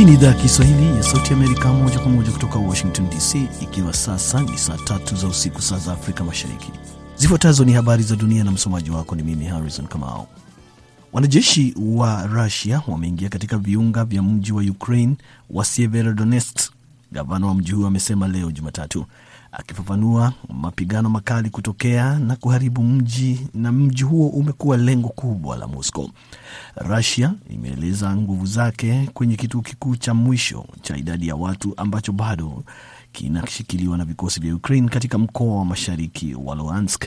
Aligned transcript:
Hii 0.00 0.06
ni 0.06 0.12
idhaa 0.14 0.26
ya 0.26 0.34
Kiswahili 0.34 0.86
ya 0.96 1.02
Sauti 1.02 1.32
Amerika, 1.34 1.72
moja 1.72 1.98
kwa 1.98 2.08
moja 2.08 2.32
kutoka 2.32 2.58
Washington 2.58 3.10
DC, 3.10 3.34
ikiwa 3.62 3.92
sasa 3.92 4.40
ni 4.40 4.58
saa 4.58 4.76
tatu 4.76 5.16
za 5.16 5.26
usiku, 5.28 5.62
saa 5.62 5.78
za 5.78 5.92
Afrika 5.92 6.24
Mashariki. 6.24 6.72
Zifuatazo 7.16 7.64
ni 7.64 7.72
habari 7.72 8.02
za 8.02 8.16
dunia 8.16 8.44
na 8.44 8.50
msomaji 8.50 8.90
wako 8.90 9.14
ni 9.16 9.22
mimi 9.22 9.44
Harrison 9.44 9.86
Kamao. 9.86 10.28
Wanajeshi 11.12 11.74
wa 11.80 12.26
Rusia 12.26 12.82
wameingia 12.88 13.28
katika 13.28 13.58
viunga 13.58 14.04
vya 14.04 14.22
mji 14.22 14.52
wa 14.52 14.62
Ukraine 14.62 15.16
wa 15.50 15.64
Severodonetsk, 15.64 16.58
gavana 17.12 17.46
wa 17.46 17.54
mji 17.54 17.72
huo 17.72 17.86
amesema 17.86 18.28
leo 18.28 18.50
Jumatatu, 18.50 19.06
akifafanua 19.52 20.32
mapigano 20.48 21.10
makali 21.10 21.50
kutokea 21.50 22.18
na 22.18 22.36
kuharibu 22.36 22.82
mji 22.82 23.46
na 23.54 23.72
mji 23.72 24.02
huo 24.02 24.28
umekuwa 24.28 24.76
lengo 24.76 25.08
kubwa 25.08 25.56
la 25.56 25.66
Moscow. 25.66 26.10
Russia 26.76 27.32
imeeleza 27.50 28.16
nguvu 28.16 28.46
zake 28.46 29.08
kwenye 29.14 29.36
kituo 29.36 29.60
kikuu 29.62 29.96
cha 29.96 30.14
mwisho 30.14 30.66
cha 30.82 30.96
idadi 30.96 31.28
ya 31.28 31.36
watu 31.36 31.74
ambacho 31.76 32.12
bado 32.12 32.64
kinashikiliwa 33.12 33.98
na 33.98 34.04
vikosi 34.04 34.40
vya 34.40 34.54
Ukraine 34.54 34.88
katika 34.88 35.18
mkoa 35.18 35.56
wa 35.58 35.64
mashariki 35.64 36.34
wa 36.34 36.54
Luhansk 36.54 37.04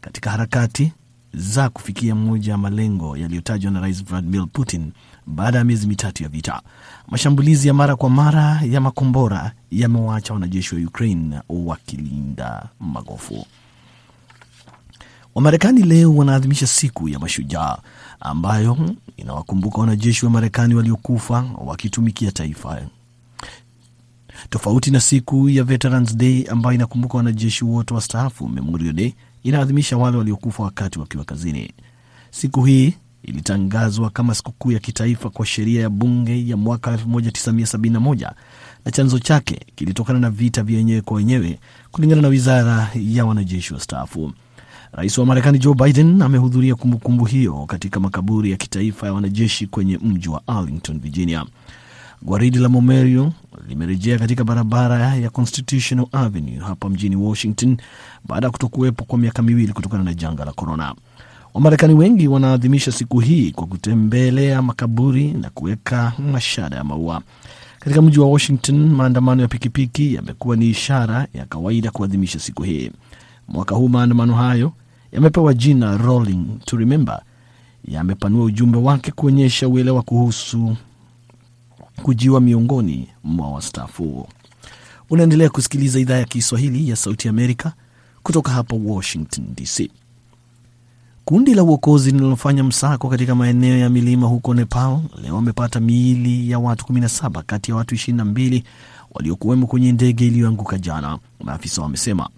katika 0.00 0.30
harakati 0.30 0.92
za 1.34 1.68
kufikia 1.68 2.14
moja 2.14 2.52
ya 2.52 2.58
malengo 2.58 3.16
yaliyotajwa 3.16 3.70
na 3.70 3.80
Rais 3.80 4.04
Vladimir 4.04 4.46
Putin 4.52 4.92
baada 5.30 5.58
ya 5.58 5.64
miezi 5.64 5.86
mitatu 5.86 6.22
ya 6.22 6.28
vita. 6.28 6.62
Mashambulizi 7.08 7.68
ya 7.68 7.74
mara 7.74 7.96
kwa 7.96 8.10
mara 8.10 8.60
ya 8.64 8.80
makombora 8.80 9.52
yamewaacha 9.70 10.34
wanajeshi 10.34 10.74
wa 10.74 10.80
Ukraine 10.80 11.40
wakilinda 11.48 12.68
magofu. 12.80 13.46
Wamarekani 15.34 15.82
leo 15.82 16.14
wanaadhimisha 16.16 16.66
siku 16.66 17.08
ya 17.08 17.18
Mashujaa 17.18 17.78
ambayo 18.20 18.78
inawakumbuka 19.16 19.78
wanajeshi 19.78 20.24
wa 20.24 20.30
Marekani 20.30 20.74
waliokufa 20.74 21.44
wakitumikia 21.58 22.32
taifa, 22.32 22.82
tofauti 24.50 24.90
na 24.90 25.00
siku 25.00 25.48
ya 25.48 25.64
Veterans 25.64 26.16
Day 26.16 26.46
ambayo 26.50 26.74
inakumbuka 26.74 27.16
wanajeshi 27.16 27.64
wote 27.64 27.94
wastaafu. 27.94 28.48
Memorial 28.48 28.92
Day 28.92 29.14
inaadhimisha 29.42 29.96
wale 29.96 30.16
waliokufa 30.16 30.62
wakati 30.62 30.98
wakiwa 30.98 31.24
kazini. 31.24 31.72
Siku 32.30 32.64
hii 32.64 32.94
ilitangazwa 33.22 34.10
kama 34.10 34.34
sikukuu 34.34 34.72
ya 34.72 34.78
kitaifa 34.78 35.30
kwa 35.30 35.46
sheria 35.46 35.82
ya 35.82 35.90
bunge 35.90 36.48
ya 36.48 36.56
mwaka 36.56 36.96
1971 36.96 38.32
na 38.84 38.90
chanzo 38.92 39.18
chake 39.18 39.60
kilitokana 39.76 40.18
na 40.18 40.30
vita 40.30 40.62
vya 40.62 40.76
wenyewe 40.78 41.00
kwa 41.00 41.16
wenyewe, 41.16 41.58
kulingana 41.92 42.22
na 42.22 42.28
wizara 42.28 42.90
ya 42.94 43.24
wanajeshi 43.26 43.74
wastaafu. 43.74 44.32
Rais 44.92 45.18
wa 45.18 45.26
Marekani 45.26 45.58
Joe 45.58 45.74
Biden 45.74 46.22
amehudhuria 46.22 46.74
kumbukumbu 46.74 47.24
hiyo 47.24 47.66
katika 47.66 48.00
makaburi 48.00 48.50
ya 48.50 48.56
kitaifa 48.56 49.06
ya 49.06 49.12
wanajeshi 49.12 49.66
kwenye 49.66 49.98
mji 49.98 50.28
wa 50.28 50.42
Arlington, 50.46 51.00
Virginia. 51.00 51.44
Gwaridi 52.22 52.58
la 52.58 52.68
Memorial 52.68 53.32
limerejea 53.68 54.18
katika 54.18 54.44
barabara 54.44 55.14
ya 55.14 55.30
Constitutional 55.30 56.06
Avenue 56.12 56.58
hapa 56.58 56.88
mjini 56.88 57.16
Washington 57.16 57.76
baada 58.28 58.46
ya 58.46 58.50
kutokuwepo 58.50 59.04
kwa 59.04 59.18
miaka 59.18 59.42
miwili 59.42 59.72
kutokana 59.72 60.04
na 60.04 60.14
janga 60.14 60.44
la 60.44 60.52
korona. 60.52 60.94
Wamarekani 61.54 61.94
wengi 61.94 62.28
wanaadhimisha 62.28 62.92
siku 62.92 63.20
hii 63.20 63.50
kwa 63.52 63.66
kutembelea 63.66 64.62
makaburi 64.62 65.32
na 65.32 65.50
kuweka 65.50 66.12
mashada 66.32 66.76
ya 66.76 66.84
maua. 66.84 67.22
Katika 67.78 68.02
mji 68.02 68.20
wa 68.20 68.26
Washington, 68.30 68.88
maandamano 68.90 69.42
ya 69.42 69.48
pikipiki 69.48 70.14
yamekuwa 70.14 70.56
ni 70.56 70.68
ishara 70.68 71.26
ya 71.34 71.46
kawaida 71.46 71.90
kuadhimisha 71.90 72.38
siku 72.38 72.62
hii. 72.62 72.90
Mwaka 73.48 73.74
huu 73.74 73.88
maandamano 73.88 74.34
hayo 74.34 74.72
yamepewa 75.12 75.54
jina 75.54 75.96
Rolling 75.96 76.44
to 76.64 76.76
Remember, 76.76 77.22
yamepanua 77.84 78.44
ujumbe 78.44 78.78
wake 78.78 79.10
kuonyesha 79.12 79.68
uelewa 79.68 80.02
kuhusu 80.02 80.76
kujiwa 82.02 82.40
miongoni 82.40 83.08
mwa 83.24 83.50
wastaafu. 83.50 84.28
Unaendelea 85.10 85.48
kusikiliza 85.50 85.98
idhaa 86.00 86.16
ya 86.18 86.24
Kiswahili 86.24 86.88
ya 86.90 86.96
Sauti 86.96 87.28
Amerika 87.28 87.72
kutoka 88.22 88.50
hapa 88.52 88.76
Washington 88.84 89.44
DC. 89.56 89.90
Kundi 91.30 91.54
la 91.54 91.62
uokozi 91.62 92.10
linalofanya 92.10 92.64
msako 92.64 93.08
katika 93.08 93.34
maeneo 93.34 93.78
ya 93.78 93.88
milima 93.90 94.26
huko 94.26 94.54
Nepal 94.54 94.98
leo 95.22 95.34
wamepata 95.34 95.80
miili 95.80 96.50
ya 96.50 96.58
watu 96.58 96.92
17 96.92 97.42
kati 97.46 97.70
ya 97.70 97.76
watu 97.76 97.94
22 97.94 98.62
waliokuwemo 99.14 99.66
kwenye 99.66 99.92
ndege 99.92 100.26
iliyoanguka 100.26 100.78
jana, 100.78 101.18
maafisa 101.44 101.82
wamesema. 101.82 102.28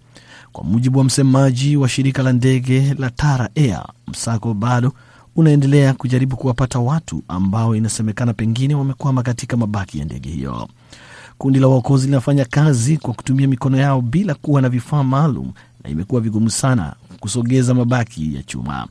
Kwa 0.53 0.65
mujibu 0.65 0.99
wa 0.99 1.05
msemaji 1.05 1.77
wa 1.77 1.89
shirika 1.89 2.23
la 2.23 2.33
ndege 2.33 2.95
la 2.99 3.11
Tara 3.11 3.49
Air, 3.55 3.85
msako 4.09 4.55
bado 4.55 4.93
unaendelea 5.37 5.95
kujaribu 5.95 6.37
kuwapata 6.37 6.79
watu 6.79 7.23
ambao 7.29 7.77
inasemekana 7.77 8.33
pengine 8.33 8.75
wamekwama 8.75 9.23
katika 9.23 9.57
mabaki 9.57 9.99
ya 9.99 10.05
ndege 10.05 10.31
hiyo. 10.31 10.69
Kundi 11.39 11.59
la 11.59 11.69
uokozi 11.69 12.07
linafanya 12.07 12.45
kazi 12.45 12.97
kwa 12.97 13.15
kutumia 13.15 13.49
mikono 13.49 13.77
yao 13.79 14.01
bila 14.01 14.35
kuwa 14.35 14.63
na 14.63 14.69
vifaa 14.69 15.03
maalum 15.03 15.53
na 15.85 15.91
imekuwa 15.91 16.21
vigumu 16.21 16.51
sana 16.51 16.95
kusogeza 17.27 17.75
mabaki 17.75 18.35
ya 18.35 18.43
chuma. 18.43 18.87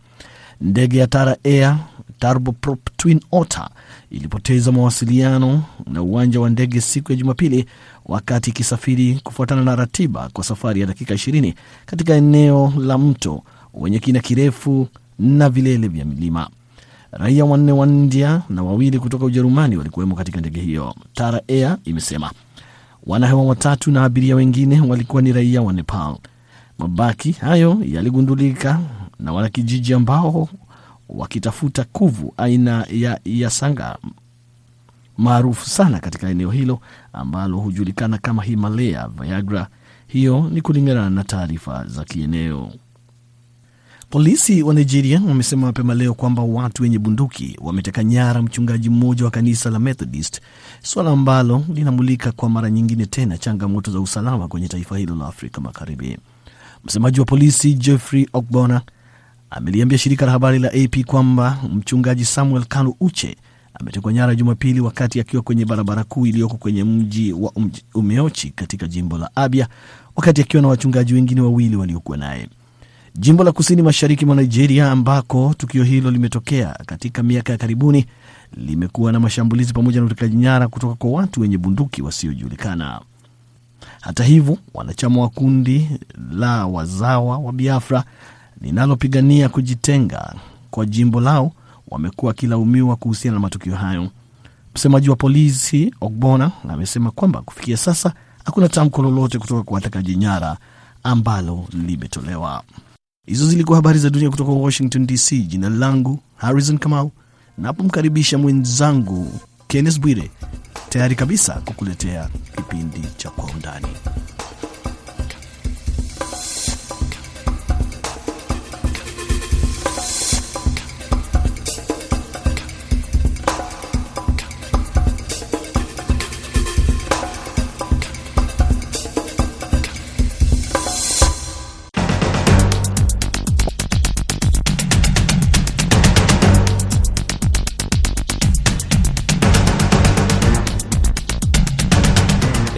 Ndege 0.62 0.98
ya 0.98 1.08
Tara 1.08 1.38
Air 1.44 1.78
Turboprop 2.20 2.80
Twin 2.98 3.20
Otter 3.32 3.70
ilipoteza 4.12 4.72
mawasiliano 4.72 5.64
na 5.88 6.02
uwanja 6.02 6.40
wa 6.40 6.50
ndege 6.50 6.82
siku 6.82 7.12
ya 7.12 7.18
Jumapili 7.18 7.66
wakati 8.06 8.50
ikisafiri 8.50 9.20
kufuatana 9.24 9.64
na 9.64 9.76
ratiba 9.76 10.30
kwa 10.34 10.44
safari 10.44 10.82
ya 10.82 10.88
dakika 10.88 11.14
20 11.14 11.54
katika 11.86 12.14
eneo 12.14 12.74
la 12.78 12.98
mto 12.98 13.44
wenye 13.74 14.00
kina 14.00 14.20
kirefu 14.20 14.88
na 15.20 15.50
vilele 15.50 15.88
vya 15.88 16.06
milima. 16.06 16.50
Raia 17.12 17.46
wanne 17.46 17.72
wa 17.72 17.88
India 17.88 18.42
na 18.50 18.64
wawili 18.64 19.00
kutoka 19.00 19.26
Ujerumani 19.26 19.78
walikuwemo 19.78 20.16
katika 20.16 20.40
ndege 20.40 20.62
hiyo, 20.62 20.96
Tara 21.14 21.42
Air 21.48 21.78
imesema. 21.86 22.32
Wanahewa 23.08 23.44
watatu 23.44 23.92
na 23.92 24.04
abiria 24.04 24.36
wengine 24.36 24.82
walikuwa 24.82 25.22
ni 25.22 25.34
raia 25.34 25.62
wa 25.62 25.74
Nepal. 25.74 26.16
Mabaki 26.80 27.32
hayo 27.32 27.78
yaligundulika 27.86 28.80
na 29.20 29.34
wanakijiji 29.34 29.94
ambao 29.94 30.50
wakitafuta 31.10 31.84
kuvu 31.84 32.34
aina 32.38 32.86
ya 32.92 33.20
yasanga 33.26 33.98
maarufu 35.18 35.70
sana 35.70 36.00
katika 36.00 36.30
eneo 36.30 36.52
hilo 36.52 36.80
ambalo 37.14 37.58
hujulikana 37.58 38.18
kama 38.18 38.44
Himalaya 38.44 39.08
Viagra. 39.08 39.68
Hiyo 40.08 40.50
ni 40.54 40.62
kulingana 40.62 41.10
na 41.10 41.24
taarifa 41.24 41.86
za 41.88 42.04
kieneo. 42.04 42.72
Polisi 44.10 44.64
wa 44.64 44.74
Nigeria 44.74 45.22
wamesema 45.28 45.68
mapema 45.68 45.94
leo 45.94 46.14
kwamba 46.14 46.44
watu 46.44 46.84
wenye 46.84 47.00
bunduki 47.00 47.58
wameteka 47.62 48.04
nyara 48.04 48.42
mchungaji 48.42 48.90
mmoja 48.90 49.26
wa 49.26 49.32
kanisa 49.32 49.70
la 49.70 49.80
Methodist, 49.80 50.42
suala 50.82 51.12
ambalo 51.12 51.66
linamulika 51.74 52.32
kwa 52.32 52.50
mara 52.50 52.70
nyingine 52.70 53.06
tena 53.06 53.38
changamoto 53.38 53.92
za 53.92 54.00
usalama 54.00 54.48
kwenye 54.48 54.68
taifa 54.68 54.98
hilo 54.98 55.16
la 55.16 55.28
Afrika 55.28 55.62
Magharibi. 55.62 56.18
Msemaji 56.84 57.20
wa 57.20 57.26
polisi 57.26 57.74
Jeffrey 57.74 58.28
Ogbona 58.34 58.82
ameliambia 59.50 59.98
shirika 59.98 60.26
la 60.26 60.32
habari 60.32 60.60
la 60.60 60.68
AP 60.68 61.04
kwamba 61.06 61.58
mchungaji 61.74 62.26
Samuel 62.26 62.66
Kanu 62.66 62.96
Uche 63.00 63.36
ametekwa 63.74 64.14
nyara 64.14 64.36
Jumapili 64.36 64.80
wakati 64.80 65.20
akiwa 65.20 65.42
kwenye 65.44 65.66
barabara 65.66 66.04
kuu 66.04 66.26
iliyoko 66.26 66.58
kwenye 66.58 66.84
mji 66.84 67.34
wa 67.34 67.52
Umeochi 67.94 68.50
katika 68.50 68.88
jimbo 68.88 69.18
la 69.18 69.30
Abia, 69.36 69.68
wakati 70.16 70.42
akiwa 70.42 70.62
na 70.62 70.68
wachungaji 70.68 71.14
wengine 71.14 71.42
wawili 71.42 71.76
waliokuwa 71.76 72.18
naye. 72.18 72.50
Jimbo 73.16 73.44
la 73.44 73.52
kusini 73.52 73.82
mashariki 73.82 74.26
mwa 74.26 74.36
Nigeria 74.36 74.92
ambako 74.92 75.54
tukio 75.58 75.84
hilo 75.84 76.12
limetokea 76.12 76.78
katika 76.86 77.24
miaka 77.24 77.52
ya 77.52 77.58
karibuni 77.58 78.06
limekuwa 78.58 79.12
na 79.12 79.20
mashambulizi 79.20 79.74
pamoja 79.74 80.00
na 80.00 80.06
utekaji 80.06 80.36
nyara 80.38 80.68
kutoka 80.68 80.96
kwa 80.96 81.10
watu 81.12 81.42
wenye 81.42 81.58
bunduki 81.58 82.02
wasiojulikana. 82.02 83.02
Hata 84.02 84.24
hivyo, 84.24 84.58
wanachama 84.74 85.22
wa 85.22 85.30
kundi 85.30 85.90
la 86.32 86.66
wazawa 86.68 87.38
wa 87.38 87.54
Biafra 87.54 88.04
linalopigania 88.62 89.50
kujitenga 89.50 90.36
kwa 90.72 90.86
jimbo 90.86 91.22
lao 91.22 91.52
wamekuwa 91.88 92.28
wakilaumiwa 92.30 92.96
kuhusiana 92.96 93.36
na 93.36 93.40
matukio 93.42 93.76
hayo. 93.76 94.10
Msemaji 94.76 95.10
wa 95.10 95.16
polisi 95.16 95.94
Ogbona 96.02 96.52
amesema 96.70 97.12
kwamba 97.12 97.42
kufikia 97.42 97.78
sasa 97.78 98.14
hakuna 98.44 98.70
tamko 98.70 99.02
lolote 99.02 99.40
kutoka 99.40 99.64
kwa 99.64 99.76
watekaji 99.76 100.16
nyara 100.16 100.58
ambalo 101.04 101.66
limetolewa. 101.86 102.64
Hizo 103.28 103.48
zilikuwa 103.48 103.76
habari 103.76 104.00
za 104.00 104.10
dunia 104.10 104.30
kutoka 104.30 104.52
Washington 104.52 105.08
DC. 105.08 105.32
Jina 105.48 105.70
langu 105.70 106.20
Harrison 106.36 106.78
Kamau, 106.78 107.12
napomkaribisha 107.58 108.38
mwenzangu 108.38 109.40
Kenneth 109.68 110.00
Bwire, 110.00 110.32
tayari 110.92 111.16
kabisa 111.16 111.54
kukuletea 111.54 112.30
kipindi 112.56 113.02
cha 113.18 113.30
Kwa 113.30 113.44
Undani. 113.46 113.88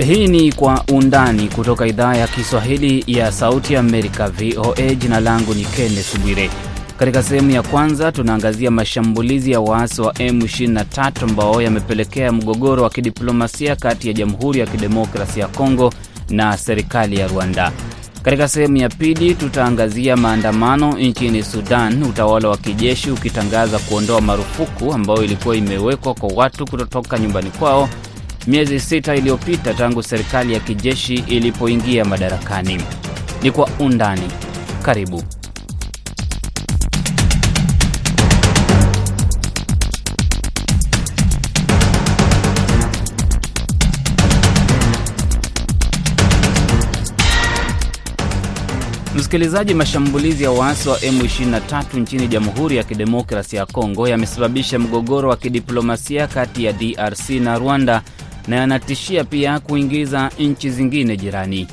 Hii 0.05 0.27
ni 0.27 0.51
Kwa 0.51 0.83
Undani 0.91 1.47
kutoka 1.47 1.87
idhaa 1.87 2.15
ya 2.15 2.27
Kiswahili 2.27 3.03
ya 3.07 3.31
Sauti 3.31 3.73
ya 3.73 3.79
Amerika, 3.79 4.29
VOA. 4.29 4.95
Jina 4.95 5.19
langu 5.19 5.53
ni 5.53 5.65
Kenneth 5.65 6.19
Bwire. 6.19 6.49
Katika 6.97 7.23
sehemu 7.23 7.51
ya 7.51 7.61
kwanza 7.63 8.11
tunaangazia 8.11 8.71
mashambulizi 8.71 9.51
ya 9.51 9.59
waasi 9.59 10.01
wa 10.01 10.13
M23 10.13 11.23
ambao 11.23 11.61
yamepelekea 11.61 12.31
mgogoro 12.31 12.83
wa 12.83 12.89
kidiplomasia 12.89 13.75
kati 13.75 14.07
ya 14.07 14.13
Jamhuri 14.13 14.59
ya 14.59 14.65
Kidemokrasi 14.65 15.39
ya 15.39 15.47
Kongo 15.47 15.93
na 16.29 16.57
serikali 16.57 17.19
ya 17.19 17.27
Rwanda. 17.27 17.71
Katika 18.23 18.47
sehemu 18.47 18.77
ya 18.77 18.89
pili 18.89 19.35
tutaangazia 19.35 20.17
maandamano 20.17 20.97
nchini 20.99 21.43
Sudan, 21.43 22.03
utawala 22.03 22.49
wa 22.49 22.57
kijeshi 22.57 23.11
ukitangaza 23.11 23.79
kuondoa 23.79 24.21
marufuku 24.21 24.93
ambayo 24.93 25.23
ilikuwa 25.23 25.55
imewekwa 25.55 26.13
kwa 26.13 26.29
watu 26.35 26.65
kutotoka 26.65 27.19
nyumbani 27.19 27.49
kwao 27.49 27.89
miezi 28.47 28.79
sita 28.79 29.15
iliyopita 29.15 29.73
tangu 29.73 30.03
serikali 30.03 30.53
ya 30.53 30.59
kijeshi 30.59 31.13
ilipoingia 31.15 32.05
madarakani. 32.05 32.81
Ni 33.43 33.51
kwa 33.51 33.69
undani. 33.79 34.31
Karibu. 34.81 35.23
Msikilizaji, 49.15 49.73
mashambulizi 49.73 50.43
ya 50.43 50.51
waasi 50.51 50.89
wa 50.89 50.97
M23 50.97 51.99
nchini 51.99 52.27
Jamhuri 52.27 52.77
ya 52.77 52.83
Kidemokrasi 52.83 53.55
ya 53.55 53.65
Kongo 53.65 54.07
yamesababisha 54.07 54.79
mgogoro 54.79 55.29
wa 55.29 55.37
kidiplomasia 55.37 56.27
kati 56.27 56.63
ya 56.65 56.73
DRC 56.73 57.29
na 57.29 57.57
Rwanda 57.57 58.01
na 58.47 58.55
yanatishia 58.55 59.23
pia 59.23 59.59
kuingiza 59.59 60.31
nchi 60.39 60.69
zingine 60.69 61.17
jirani. 61.17 61.67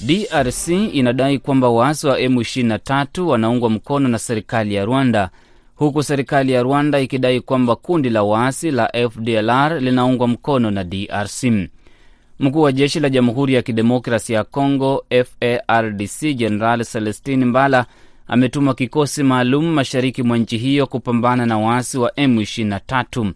DRC 0.00 0.68
inadai 0.68 1.38
kwamba 1.38 1.68
waasi 1.68 2.06
wa 2.06 2.18
M23 2.20 3.20
wanaungwa 3.20 3.70
mkono 3.70 4.08
na 4.08 4.18
serikali 4.18 4.74
ya 4.74 4.84
Rwanda, 4.84 5.30
huku 5.74 6.02
serikali 6.02 6.52
ya 6.52 6.62
Rwanda 6.62 7.00
ikidai 7.00 7.40
kwamba 7.40 7.76
kundi 7.76 8.10
la 8.10 8.22
waasi 8.22 8.70
la 8.70 8.90
FDLR 9.10 9.80
linaungwa 9.80 10.28
mkono 10.28 10.70
na 10.70 10.84
DRC. 10.84 11.44
Mkuu 12.40 12.60
wa 12.62 12.72
jeshi 12.72 13.00
la 13.00 13.10
Jamhuri 13.10 13.54
ya 13.54 13.62
Kidemokrasi 13.62 14.32
ya 14.32 14.44
Congo, 14.44 15.04
FARDC 15.24 16.34
Jenerali 16.36 16.84
Celestin 16.84 17.44
Mbala 17.44 17.86
ametuma 18.26 18.74
kikosi 18.74 19.22
maalum 19.22 19.64
mashariki 19.72 20.22
mwa 20.22 20.38
nchi 20.38 20.58
hiyo 20.58 20.86
kupambana 20.86 21.46
na 21.46 21.58
waasi 21.58 21.98
wa 21.98 22.10
M23. 22.10 23.32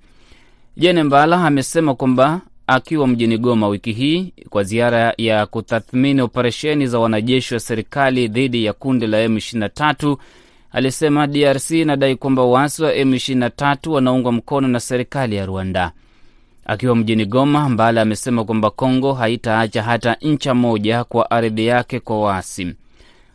Jene 0.77 1.03
Mbala 1.03 1.45
amesema 1.47 1.95
kwamba 1.95 2.41
akiwa 2.67 3.07
mjini 3.09 3.39
Goma 3.39 3.69
wiki 3.69 3.93
hii 3.93 4.33
kwa 4.51 4.63
ziara 4.65 5.15
ya 5.19 5.47
kutathmini 5.47 6.21
operesheni 6.23 6.87
za 6.87 6.99
wanajeshi 6.99 7.55
wa 7.55 7.61
serikali 7.61 8.29
dhidi 8.29 8.65
ya 8.65 8.73
kundi 8.73 9.07
la 9.07 9.27
M23, 9.27 10.17
alisema 10.73 11.27
DRC 11.27 11.71
inadai 11.71 12.17
kwamba 12.17 12.43
waasi 12.45 12.83
wa 12.83 12.93
M23 12.95 13.91
wanaungwa 13.91 14.33
mkono 14.33 14.69
na 14.69 14.81
serikali 14.81 15.37
ya 15.37 15.47
Rwanda. 15.47 15.93
Akiwa 16.67 16.97
mjini 16.97 17.27
Goma, 17.27 17.69
Mbala 17.69 18.03
amesema 18.03 18.45
kwamba 18.45 18.71
Kongo 18.71 19.13
haitaacha 19.13 19.83
hata 19.83 20.17
ncha 20.23 20.55
moja 20.55 21.05
kwa 21.05 21.31
ardhi 21.31 21.67
yake 21.67 22.01
kwa 22.01 22.21
waasi. 22.21 22.75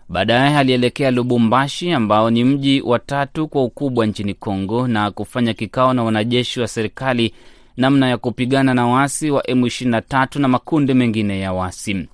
Baadaye 0.09 0.57
alielekea 0.57 1.11
Lubumbashi, 1.11 1.91
ambao 1.91 2.29
ni 2.29 2.43
mji 2.43 2.81
wa 2.81 2.99
tatu 2.99 3.47
kwa 3.47 3.63
ukubwa 3.63 4.05
nchini 4.05 4.33
Kongo, 4.33 4.87
na 4.87 5.11
kufanya 5.11 5.53
kikao 5.53 5.93
na 5.93 6.03
wanajeshi 6.03 6.59
wa 6.59 6.67
serikali 6.67 7.33
namna 7.79 8.09
ya 8.09 8.17
kupigana 8.17 8.73
na 8.73 8.87
waasi 8.87 9.31
wa 9.31 9.41
M23 9.41 10.39
na 10.41 10.47
makundi 10.47 10.93
mengine 10.93 11.39
ya 11.39 11.53
waasi. 11.53 12.07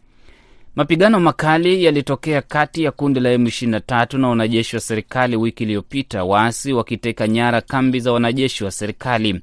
Mapigano 0.76 1.20
makali 1.20 1.84
yalitokea 1.84 2.42
kati 2.42 2.84
ya 2.84 2.92
kundi 2.92 3.20
la 3.20 3.36
M23 3.38 4.18
na 4.18 4.28
wanajeshi 4.28 4.76
wa 4.76 4.80
serikali 4.80 5.36
wiki 5.36 5.64
iliyopita, 5.64 6.24
waasi 6.24 6.74
wakiteka 6.74 7.28
nyara 7.28 7.62
kambi 7.62 8.00
za 8.00 8.12
wanajeshi 8.12 8.64
wa 8.64 8.72
serikali. 8.72 9.42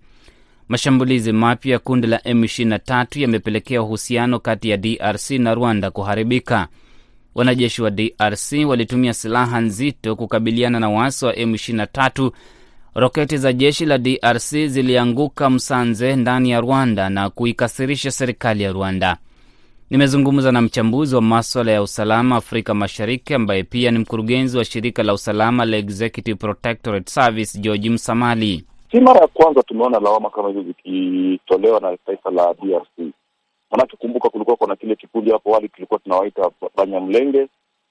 Mashambulizi 0.69 1.32
mapya 1.32 1.72
ya 1.72 1.78
kundi 1.78 2.06
la 2.06 2.16
M23 2.19 3.20
yamepelekea 3.20 3.82
uhusiano 3.82 4.38
kati 4.40 4.68
ya 4.70 4.76
DRC 4.76 5.30
na 5.30 5.54
Rwanda 5.54 5.90
kuharibika. 5.90 6.68
Wanajeshi 7.34 7.82
wa 7.82 7.90
DRC 7.90 8.52
walitumia 8.66 9.14
silaha 9.14 9.60
nzito 9.60 10.16
kukabiliana 10.16 10.80
na 10.80 10.90
waasi 10.90 11.25
wa 11.25 11.32
M23. 11.32 12.30
Roketi 12.94 13.36
za 13.38 13.52
jeshi 13.52 13.86
la 13.86 13.98
DRC 13.98 14.50
zilianguka 14.66 15.50
Msanze 15.50 16.16
ndani 16.16 16.50
ya 16.50 16.60
Rwanda 16.60 17.10
na 17.10 17.30
kuikasirisha 17.30 18.10
serikali 18.10 18.62
ya 18.62 18.72
Rwanda. 18.72 19.16
Nimezungumza 19.90 20.52
na 20.52 20.60
mchambuzi 20.62 21.14
wa 21.14 21.22
maswala 21.22 21.72
ya 21.72 21.82
usalama 21.82 22.36
Afrika 22.36 22.74
Mashariki 22.74 23.34
ambaye 23.34 23.62
pia 23.62 23.90
ni 23.90 23.98
mkurugenzi 23.98 24.58
wa 24.58 24.64
shirika 24.64 25.02
la 25.02 25.12
usalama 25.14 25.64
la 25.64 25.76
Executive 25.76 26.36
Protectorate 26.38 27.10
Service, 27.10 27.58
George 27.58 27.90
Msamali. 27.90 28.64
Si 28.90 29.00
mara 29.00 29.20
ya 29.20 29.26
kwanza 29.26 29.62
tumeona 29.62 30.00
lawama 30.00 30.30
kama 30.30 30.48
hizo 30.48 30.62
zikitolewa 30.62 31.80
na 31.80 31.96
taifa 31.96 32.30
la 32.30 32.54
DRC. 32.54 33.12
Manake 33.70 33.96
kumbuka, 33.96 34.28
kulikuwa 34.28 34.56
kuna 34.56 34.76
kile 34.76 34.96
kikundi 34.96 35.30
hapo 35.30 35.50
awali 35.50 35.68
kilikuwa 35.68 36.00
tunawaita 36.00 36.50
Banyamlenge 36.76 37.48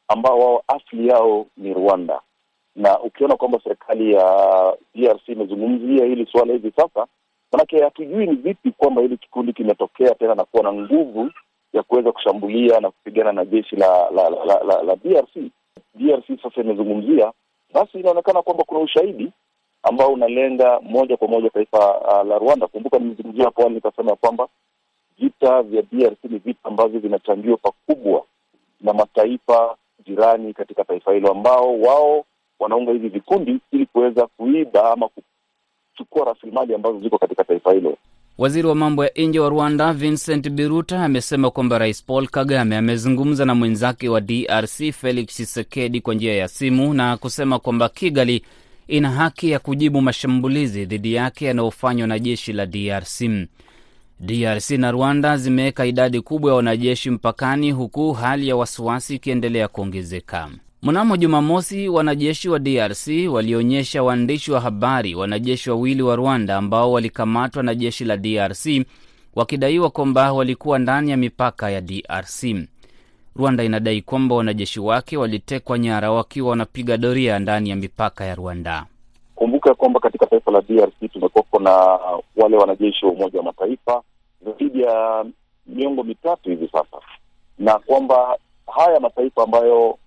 ambao 0.07 0.39
wao 0.39 0.63
asili 0.67 1.07
yao 1.07 1.45
ni 1.57 1.73
Rwanda, 1.73 2.21
na 2.75 2.99
ukiona 2.99 3.35
kwamba 3.35 3.59
serikali 3.63 4.13
ya 4.13 4.23
DRC 4.95 5.27
imezungumzia 5.29 6.05
hili 6.05 6.25
suala 6.31 6.53
hivi 6.53 6.71
sasa, 6.75 7.07
manake 7.51 7.83
hatujui 7.83 8.27
ni 8.27 8.35
vipi 8.35 8.71
kwamba 8.71 9.01
hili 9.01 9.17
kikundi 9.17 9.53
kimetokea 9.53 10.15
tena 10.15 10.35
na 10.35 10.45
kuwa 10.45 10.63
na 10.63 10.73
nguvu 10.73 11.31
ya 11.73 11.83
kuweza 11.83 12.11
kushambulia 12.11 12.79
na 12.79 12.91
kupigana 12.91 13.31
na 13.31 13.45
jeshi 13.45 13.75
la 13.75 14.09
la, 14.11 14.29
la, 14.29 14.63
la, 14.63 14.83
la, 14.83 14.95
DRC. 14.95 15.35
DRC 15.95 16.41
sasa 16.43 16.61
imezungumzia, 16.61 17.31
basi 17.73 17.99
inaonekana 17.99 18.41
kwamba 18.41 18.63
kuna 18.63 18.79
ushahidi 18.79 19.31
ambao 19.83 20.13
unalenga 20.13 20.79
moja 20.81 21.17
kwa 21.17 21.27
moja 21.27 21.49
taifa 21.49 21.99
uh, 21.99 22.27
la 22.29 22.37
Rwanda. 22.37 22.67
Kumbuka 22.67 22.99
nimezungumzia 22.99 23.45
hapo 23.45 23.61
awali 23.61 23.75
nikasema 23.75 24.09
ya 24.11 24.15
kwamba 24.15 24.47
vita 25.19 25.61
vya 25.63 25.81
DRC 25.81 26.23
ni 26.23 26.37
vita 26.37 26.59
ambavyo 26.63 26.99
vinachangiwa 26.99 27.57
pakubwa 27.57 28.23
na 28.81 28.93
mataifa 28.93 29.75
jirani 30.05 30.53
katika 30.53 30.83
taifa 30.83 31.13
hilo, 31.13 31.31
ambao 31.31 31.79
wao 31.81 32.25
wanaunga 32.61 32.91
hivi 32.91 33.09
vikundi 33.09 33.57
ili 33.71 33.85
kuweza 33.85 34.27
kuiba 34.37 34.91
ama 34.91 35.09
kuchukua 35.09 36.25
rasilimali 36.25 36.73
ambazo 36.75 36.99
ziko 36.99 37.17
katika 37.17 37.43
taifa 37.43 37.73
hilo. 37.73 37.97
Waziri 38.37 38.67
wa 38.67 38.75
mambo 38.75 39.05
ya 39.05 39.11
nje 39.17 39.39
wa 39.39 39.49
Rwanda 39.49 39.93
Vincent 39.93 40.49
Biruta 40.49 41.03
amesema 41.03 41.51
kwamba 41.51 41.77
Rais 41.77 42.03
Paul 42.05 42.27
Kagame 42.27 42.77
amezungumza 42.77 43.45
na 43.45 43.55
mwenzake 43.55 44.09
wa 44.09 44.21
DRC 44.21 44.91
Felix 44.91 45.25
Tshisekedi 45.27 46.01
kwa 46.01 46.13
njia 46.13 46.33
ya 46.35 46.47
simu 46.47 46.93
na 46.93 47.17
kusema 47.17 47.59
kwamba 47.59 47.89
Kigali 47.89 48.45
ina 48.87 49.09
haki 49.11 49.49
ya 49.51 49.59
kujibu 49.59 50.01
mashambulizi 50.01 50.85
dhidi 50.85 51.13
yake 51.13 51.45
yanayofanywa 51.45 52.07
na 52.07 52.19
jeshi 52.19 52.53
la 52.53 52.65
DRC. 52.65 53.21
DRC 54.19 54.69
na 54.71 54.91
Rwanda 54.91 55.37
zimeweka 55.37 55.85
idadi 55.85 56.21
kubwa 56.21 56.51
ya 56.51 56.55
wanajeshi 56.55 57.09
mpakani, 57.09 57.71
huku 57.71 58.13
hali 58.13 58.47
ya 58.47 58.55
wasiwasi 58.55 59.15
ikiendelea 59.15 59.67
kuongezeka. 59.67 60.49
Mnamo 60.83 61.17
Jumamosi, 61.17 61.89
wanajeshi 61.89 62.49
wa 62.49 62.59
DRC 62.59 63.07
walionyesha 63.31 64.03
waandishi 64.03 64.51
wa 64.51 64.59
habari 64.59 65.15
wanajeshi 65.15 65.69
wawili 65.69 66.01
wa 66.01 66.15
Rwanda 66.15 66.57
ambao 66.57 66.91
walikamatwa 66.91 67.63
na 67.63 67.75
jeshi 67.75 68.05
la 68.05 68.17
DRC 68.17 68.65
wakidaiwa 69.35 69.89
kwamba 69.89 70.33
walikuwa 70.33 70.79
ndani 70.79 71.11
ya 71.11 71.17
mipaka 71.17 71.69
ya 71.69 71.81
DRC. 71.81 72.43
Rwanda 73.35 73.63
inadai 73.63 74.01
kwamba 74.01 74.35
wanajeshi 74.35 74.79
wake 74.79 75.17
walitekwa 75.17 75.79
nyara 75.79 76.11
wakiwa 76.11 76.49
wanapiga 76.49 76.97
doria 76.97 77.39
ndani 77.39 77.69
ya 77.69 77.75
mipaka 77.75 78.25
ya 78.25 78.35
Rwanda. 78.35 78.85
Kumbuka 79.35 79.73
kwamba 79.73 79.99
katika 79.99 80.25
taifa 80.25 80.51
la 80.51 80.61
DRC 80.61 81.11
tumekuwako 81.13 81.59
na 81.59 81.71
wale 82.35 82.57
wanajeshi 82.57 83.05
wa 83.05 83.11
Umoja 83.11 83.39
wa 83.39 83.45
Mataifa 83.45 84.01
zaidi 84.45 84.81
ya 84.81 85.25
miongo 85.67 86.03
mitatu 86.03 86.49
hivi 86.49 86.67
sasa, 86.71 86.97
na 87.59 87.79
kwamba 87.79 88.37
haya 88.75 88.99
mataifa 88.99 89.43
ambayo 89.43 89.97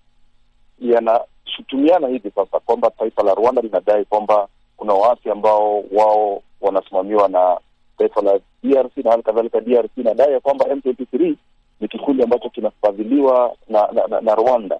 yanashutumiana 0.79 2.07
hivi 2.07 2.31
sasa 2.35 2.59
kwamba 2.59 2.89
taifa 2.91 3.23
la 3.23 3.33
Rwanda 3.33 3.61
linadai 3.61 4.05
kwamba 4.05 4.47
kuna 4.77 4.93
waasi 4.93 5.29
ambao 5.29 5.83
wao 5.91 6.41
wanasimamiwa 6.61 7.27
na 7.27 7.57
taifa 7.97 8.21
la 8.21 8.39
DRC 8.63 8.97
na 8.97 9.11
hali 9.11 9.23
kadhalika 9.23 9.61
DRC 9.61 9.97
inadai 9.97 10.33
ya 10.33 10.39
kwamba 10.39 10.65
M23 10.65 11.35
ni 11.81 11.87
kikundi 11.87 12.23
ambacho 12.23 12.49
kinafadhiliwa 12.49 13.55
na, 13.69 13.87
na, 13.91 14.07
na, 14.07 14.21
na 14.21 14.35
Rwanda. 14.35 14.79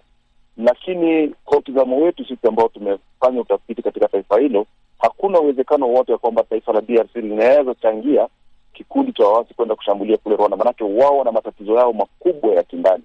Lakini 0.58 1.28
kwa 1.46 1.58
utizamo 1.58 1.98
wetu 1.98 2.26
sisi 2.26 2.48
ambao 2.48 2.68
tumefanya 2.68 3.42
utafiti 3.42 3.82
katika 3.82 4.08
taifa 4.08 4.40
hilo, 4.40 4.66
hakuna 5.00 5.40
uwezekano 5.40 5.88
wowote 5.88 6.12
wa 6.12 6.18
kwamba 6.18 6.44
taifa 6.44 6.74
la 6.74 6.82
DRC 6.82 7.16
linaweza 7.16 7.76
changia 7.76 8.28
kikundi 8.74 9.14
cha 9.14 9.24
waasi 9.28 9.54
kwenda 9.54 9.76
kushambulia 9.76 10.18
kule 10.18 10.36
Rwanda, 10.36 10.58
maanake 10.58 10.84
wao 10.84 11.24
na 11.24 11.32
matatizo 11.32 11.74
yao 11.76 11.94
makubwa 11.94 12.56
ya 12.56 12.64
kindani. 12.64 13.04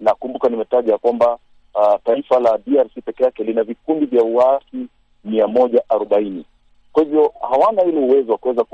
Na 0.00 0.14
kumbuka 0.14 0.48
nimetaja 0.48 0.98
kwamba 0.98 1.38
uh, 1.74 1.94
taifa 2.04 2.40
la 2.40 2.58
DRC 2.66 2.92
peke 3.04 3.24
yake 3.24 3.44
lina 3.44 3.62
vikundi 3.62 4.06
vya 4.06 4.22
uasi 4.22 4.86
mia 5.24 5.46
moja 5.48 5.82
arobaini. 5.88 6.44
Kwa 6.92 7.02
hivyo 7.04 7.32
hawana 7.50 7.82
ile 7.84 7.98
uwezo 8.00 8.32
wa 8.32 8.38
kuweza 8.38 8.64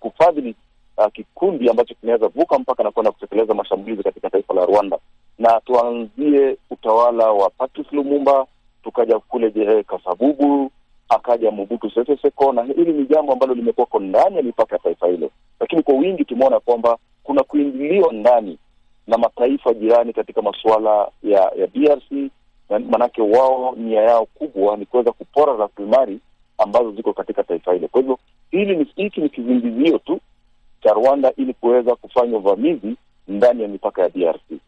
kufadhili 0.00 0.54
uh, 0.98 1.06
kikundi 1.12 1.70
ambacho 1.70 1.94
kinaweza 1.94 2.28
vuka 2.28 2.58
mpaka 2.58 2.82
na 2.82 2.90
kwenda 2.90 3.12
kutekeleza 3.12 3.54
mashambulizi 3.54 4.02
katika 4.02 4.30
taifa 4.30 4.54
la 4.54 4.66
Rwanda, 4.66 4.98
na 5.38 5.60
tuanzie 5.60 6.56
utawala 6.70 7.30
wa 7.32 7.50
Patrice 7.50 7.96
Lumumba, 7.96 8.46
tukaja 8.84 9.18
kule 9.18 9.52
eh, 9.56 9.84
kasabubu 9.84 10.70
akaja 11.08 11.50
Mobutu 11.50 11.90
Sese 11.90 12.16
Seko, 12.16 12.52
na 12.52 12.62
hili 12.62 12.92
ni 12.92 13.06
jambo 13.06 13.32
ambalo 13.32 13.54
limekuwako 13.54 14.00
ndani 14.00 14.36
ya 14.36 14.42
mipaka 14.42 14.76
ya 14.76 14.82
taifa 14.82 15.06
hilo, 15.06 15.30
lakini 15.60 15.82
kwa 15.82 15.94
wingi 15.94 16.24
tumeona 16.24 16.60
kwamba 16.60 16.98
kuna 17.22 17.42
kuingiliwa 17.42 18.12
ndani 18.12 18.58
na 19.06 19.18
mataifa 19.18 19.74
jirani 19.74 20.12
katika 20.12 20.42
masuala 20.42 21.08
ya 21.22 21.40
ya 21.56 21.66
DRC, 21.66 22.30
manake 22.90 23.22
wao 23.22 23.74
nia 23.76 24.00
yao 24.02 24.26
kubwa 24.26 24.76
ni 24.76 24.86
kuweza 24.86 25.12
kupora 25.12 25.56
rasilimali 25.56 26.20
ambazo 26.58 26.92
ziko 26.92 27.12
katika 27.12 27.42
taifa 27.44 27.72
hilo. 27.72 27.88
Kwa 27.88 28.00
hivyo 28.00 28.18
hili 28.50 28.76
ni 28.76 28.86
hiki 28.96 29.20
ni 29.20 29.28
kizingizio 29.28 29.98
tu 29.98 30.20
cha 30.82 30.92
Rwanda 30.92 31.32
ili 31.36 31.54
kuweza 31.54 31.96
kufanya 31.96 32.36
uvamizi 32.36 32.96
ndani 33.28 33.62
ya 33.62 33.68
mipaka 33.68 34.02
ya 34.02 34.08
DRC. 34.08 34.58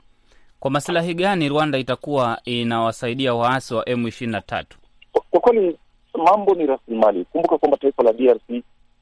Kwa 0.61 0.71
masilahi 0.71 1.14
gani 1.14 1.49
Rwanda 1.49 1.78
itakuwa 1.78 2.40
inawasaidia 2.45 3.35
waasi 3.35 3.75
wa 3.75 3.88
M 3.88 4.09
ishirini 4.09 4.33
na 4.33 4.40
tatu? 4.40 4.78
Kwa 5.31 5.40
kweli 5.40 5.76
mambo 6.25 6.55
ni 6.55 6.66
rasilimali. 6.66 7.25
Kumbuka 7.25 7.59
kwamba 7.59 7.76
taifa 7.76 8.02
la 8.02 8.12
DRC 8.12 8.49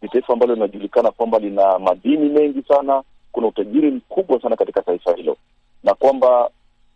ni 0.03 0.09
taifa 0.13 0.33
ambalo 0.33 0.55
linajulikana 0.55 1.11
kwamba 1.11 1.39
lina 1.39 1.79
madini 1.79 2.29
mengi 2.29 2.63
sana, 2.69 3.03
kuna 3.35 3.47
utajiri 3.47 3.91
mkubwa 3.91 4.41
sana 4.43 4.57
katika 4.57 4.83
taifa 4.83 5.15
hilo, 5.15 5.37
na 5.85 5.95
kwamba 5.95 6.51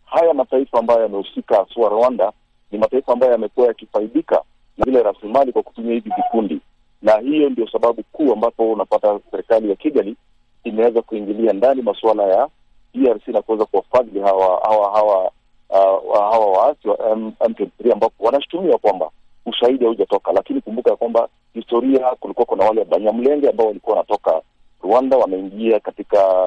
haya 0.05 0.33
mataifa 0.33 0.79
ambayo 0.79 1.01
yamehusika, 1.01 1.55
haswa 1.57 1.89
Rwanda, 1.89 2.31
ni 2.71 2.77
mataifa 2.77 3.13
ambayo 3.13 3.31
yamekuwa 3.31 3.67
yakifaidika 3.67 4.41
na 4.77 4.85
zile 4.85 5.03
rasilimali 5.03 5.51
kwa 5.51 5.63
kutumia 5.63 5.93
hivi 5.93 6.11
vikundi, 6.17 6.59
na 7.01 7.17
hiyo 7.17 7.49
ndio 7.49 7.67
sababu 7.71 8.03
kuu 8.11 8.33
ambapo 8.33 8.71
unapata 8.71 9.19
serikali 9.31 9.69
ya 9.69 9.75
Kigali 9.75 10.15
imeweza 10.63 11.01
kuingilia 11.01 11.53
ndani 11.53 11.81
masuala 11.81 12.23
ya 12.23 12.49
DRC 12.93 13.27
na 13.27 13.41
kuweza 13.41 13.65
kuwafadhili 13.65 14.19
hawa 14.19 14.61
hawa 14.63 14.91
hawa 14.91 15.31
uh, 15.69 16.17
hawa 16.17 16.45
waasi 16.51 16.87
wa 16.87 16.95
M23 16.95 17.93
ambapo 17.93 18.25
wanashutumiwa 18.25 18.77
kwamba 18.77 19.09
ushahidi 19.45 19.85
haujatoka, 19.85 20.31
lakini 20.31 20.61
kumbuka 20.61 20.89
ya 20.89 20.95
kwamba 20.95 21.29
historia, 21.53 21.99
kulikuwa 22.19 22.45
kuna 22.45 22.65
wale 22.65 22.85
Banyamulenge 22.85 23.49
ambao 23.49 23.67
walikuwa 23.67 23.95
wanatoka 23.95 24.41
Rwanda 24.83 25.17
wameingia 25.17 25.79
katika 25.79 26.45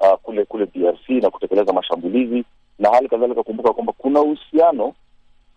uh, 0.00 0.14
kule 0.22 0.44
kule 0.44 0.66
DRC 0.66 1.08
na 1.08 1.30
kutekeleza 1.30 1.72
mashambulizi, 1.72 2.44
na 2.78 2.90
hali 2.90 3.08
kadhalika 3.08 3.42
kumbuka 3.42 3.72
kwamba 3.72 3.92
kuna 3.98 4.20
uhusiano 4.20 4.94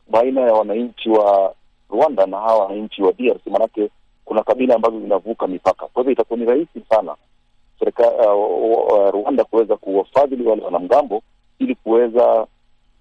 baina 0.10 0.42
ya 0.42 0.54
wananchi 0.54 1.10
wa 1.10 1.54
Rwanda 1.90 2.26
na 2.26 2.38
hawa 2.38 2.66
wananchi 2.66 3.04
wa 3.04 3.12
DRC, 3.14 3.48
maanake 3.48 3.90
kuna 4.26 4.44
kabila 4.44 4.76
ambazo 4.76 5.00
zinavuka 5.00 5.48
mipaka. 5.48 5.88
Kwa 5.88 6.02
hivyo 6.02 6.12
itakuwa 6.14 6.40
ni 6.40 6.46
rahisi 6.46 6.82
sana 6.90 7.16
serikali 7.80 8.16
uh, 8.28 8.94
uh, 8.94 9.10
Rwanda 9.12 9.44
kuweza 9.44 9.78
kuwafadhili 9.78 10.48
wale 10.48 10.62
wanamgambo 10.62 11.22
ili 11.60 11.76
kuweza 11.76 12.48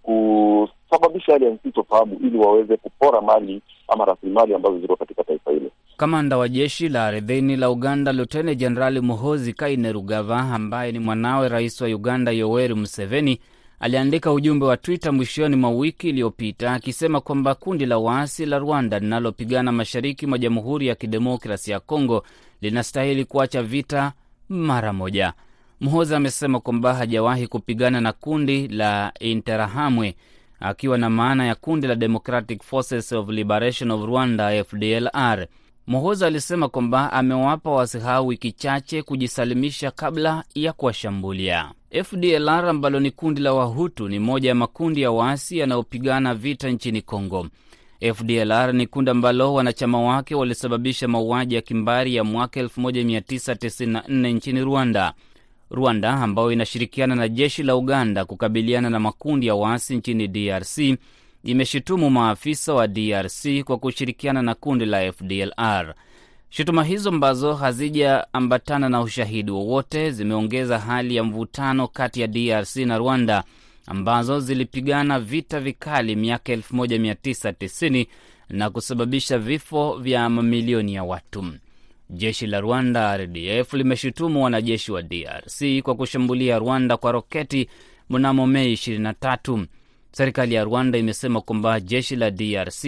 kusababisha 0.04 1.32
hali 1.32 1.44
ya 1.44 1.50
msitofahamu 1.50 2.18
ili 2.25 2.38
waweze 2.38 2.76
kupora 2.76 3.20
mali 3.20 3.62
ama 3.88 4.04
rasilimali 4.04 4.54
ambazo 4.54 4.78
ziko 4.80 4.96
katika 4.96 5.25
taifa 5.25 5.50
hilo. 5.50 5.70
Kamanda 5.96 6.37
wa 6.37 6.49
jeshi 6.49 6.88
la 6.88 7.06
ardhini 7.06 7.56
la 7.56 7.70
Uganda 7.70 8.12
Luteni 8.12 8.56
Jenerali 8.56 9.00
Muhozi 9.00 9.52
Kainerugaba, 9.52 10.38
ambaye 10.40 10.92
ni 10.92 10.99
mwanawe 10.99 11.49
rais 11.49 11.80
wa 11.80 11.88
Uganda 11.88 12.32
Yoweri 12.32 12.75
Museveni, 12.75 13.40
aliandika 13.80 14.32
ujumbe 14.32 14.66
wa 14.66 14.76
Twitter 14.76 15.12
mwishoni 15.12 15.56
mwa 15.56 15.70
wiki 15.70 16.08
iliyopita 16.08 16.73
akisema 16.73 17.20
kwamba 17.20 17.54
kundi 17.54 17.87
la 17.87 17.99
waasi 17.99 18.46
la 18.46 18.58
Rwanda 18.58 18.99
linalopigana 18.99 19.73
mashariki 19.73 20.26
mwa 20.26 20.38
Jamhuri 20.38 20.87
ya 20.87 20.94
Kidemokrasi 20.94 21.70
ya 21.70 21.80
Kongo 21.80 22.25
linastahili 22.61 23.25
kuacha 23.25 23.62
vita 23.62 24.12
mara 24.49 24.92
moja. 24.92 25.32
Muhozi 25.85 26.14
amesema 26.14 26.61
kwamba 26.61 26.95
hajawahi 26.95 27.47
kupigana 27.47 28.00
na 28.00 28.12
kundi 28.12 28.69
la 28.69 29.12
Interahamwe, 29.21 30.14
akiwa 30.61 30.99
na 30.99 31.11
maana 31.11 31.47
ya 31.47 31.55
kundi 31.55 31.87
la 31.87 31.95
Democratic 31.95 32.62
Forces 32.62 33.12
of 33.12 33.29
Liberation 33.29 33.91
of 33.91 34.05
Rwanda, 34.05 34.64
FDLR. 34.64 35.47
Mhoza 35.87 36.26
alisema 36.26 36.69
kwamba 36.69 37.12
amewapa 37.12 37.71
waasi 37.71 37.99
hao 37.99 38.26
wiki 38.26 38.53
chache 38.53 39.03
kujisalimisha 39.03 39.91
kabla 39.91 40.45
ya 40.55 40.73
kuwashambulia. 40.73 41.71
FDLR 42.05 42.69
ambalo 42.69 43.00
ni 43.00 43.11
kundi 43.11 43.41
la 43.41 43.53
Wahutu 43.53 44.09
ni 44.09 44.19
moja 44.19 44.49
ya 44.49 44.55
makundi 44.55 45.03
ya 45.03 45.11
waasi 45.11 45.59
yanayopigana 45.59 46.35
vita 46.35 46.69
nchini 46.71 47.03
Kongo. 47.03 47.47
FDLR 48.14 48.73
ni 48.75 48.87
kundi 48.87 49.11
ambalo 49.11 49.55
wanachama 49.55 50.00
wake 50.03 50.35
walisababisha 50.35 51.09
mauaji 51.09 51.55
ya 51.55 51.61
kimbari 51.61 52.14
ya 52.14 52.25
mwaka 52.25 52.61
1994 52.62 54.33
nchini 54.35 54.61
Rwanda. 54.61 55.12
Rwanda 55.75 56.11
ambayo 56.12 56.52
inashirikiana 56.52 57.14
na 57.14 57.28
jeshi 57.28 57.62
la 57.62 57.76
Uganda 57.76 58.25
kukabiliana 58.25 58.90
na 58.90 59.00
makundi 59.00 59.47
ya 59.47 59.54
waasi 59.54 59.97
nchini 59.97 60.28
DRC 60.28 60.78
imeshutumu 61.45 62.11
maafisa 62.11 62.75
wa 62.75 62.88
DRC 62.88 63.62
kwa 63.64 63.78
kushirikiana 63.78 64.43
na 64.43 64.54
kundi 64.54 64.85
la 64.87 65.12
FDLR. 65.12 65.95
Shutuma 66.50 66.85
hizo 66.85 67.09
ambazo 67.09 67.54
hazijaambatana 67.54 68.88
na 68.88 69.00
ushahidi 69.00 69.50
wowote 69.50 70.11
zimeongeza 70.11 70.78
hali 70.78 71.16
ya 71.16 71.25
mvutano 71.25 71.88
kati 71.88 72.21
ya 72.21 72.26
DRC 72.26 72.76
na 72.76 72.99
Rwanda 72.99 73.45
ambazo 73.87 74.40
zilipigana 74.40 75.21
vita 75.21 75.61
vikali 75.61 76.16
miaka 76.16 76.52
1990 76.57 78.07
na 78.49 78.71
kusababisha 78.71 79.38
vifo 79.38 79.97
vya 79.99 80.28
mamilioni 80.28 80.95
ya 80.95 81.04
watu. 81.04 81.45
Jeshi 82.14 82.47
la 82.47 82.61
Rwanda 82.61 83.16
RDF 83.16 83.73
limeshutumu 83.73 84.44
wanajeshi 84.44 84.92
wa 84.92 85.02
DRC 85.02 85.83
kwa 85.83 85.94
kushambulia 85.94 86.59
Rwanda 86.59 86.97
kwa 86.97 87.12
roketi 87.12 87.68
mnamo 88.11 88.47
Mei 88.47 88.73
23. 88.75 89.66
Serikali 90.12 90.54
ya 90.54 90.64
Rwanda 90.64 90.99
imesema 90.99 91.40
kwamba 91.40 91.80
jeshi 91.80 92.16
la 92.16 92.30
DRC 92.30 92.85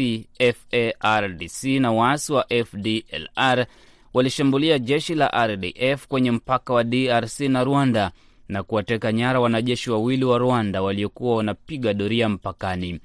FARDC 0.55 1.65
na 1.65 1.93
waasi 1.93 2.33
wa 2.33 2.47
FDLR 2.65 3.67
walishambulia 4.15 4.79
jeshi 4.79 5.15
la 5.15 5.47
RDF 5.47 6.07
kwenye 6.07 6.31
mpaka 6.31 6.73
wa 6.75 6.85
DRC 6.85 7.41
na 7.41 7.65
Rwanda 7.65 8.11
na 8.49 8.63
kuwateka 8.63 9.13
nyara 9.13 9.41
wanajeshi 9.41 9.91
wawili 9.91 10.25
wa 10.25 10.39
Rwanda 10.39 10.83
waliokuwa 10.83 11.37
wanapiga 11.37 11.95
doria 11.95 12.29
mpakani. 12.29 13.01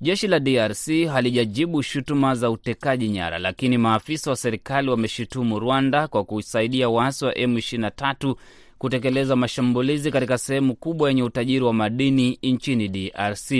Jeshi 0.00 0.26
la 0.28 0.40
DRC 0.40 1.06
halijajibu 1.12 1.82
shutuma 1.82 2.34
za 2.34 2.50
utekaji 2.50 3.08
nyara, 3.08 3.38
lakini 3.38 3.78
maafisa 3.78 4.30
wa 4.30 4.36
serikali 4.36 4.90
wameshutumu 4.90 5.58
Rwanda 5.58 6.08
kwa 6.08 6.24
kusaidia 6.24 6.88
waasi 6.88 7.24
wa 7.24 7.32
M23 7.32 8.34
kutekeleza 8.78 9.36
mashambulizi 9.36 10.10
katika 10.10 10.38
sehemu 10.38 10.74
kubwa 10.74 11.08
yenye 11.08 11.22
utajiri 11.22 11.64
wa 11.64 11.72
madini 11.72 12.38
nchini 12.42 12.88
DRC. 12.88 13.52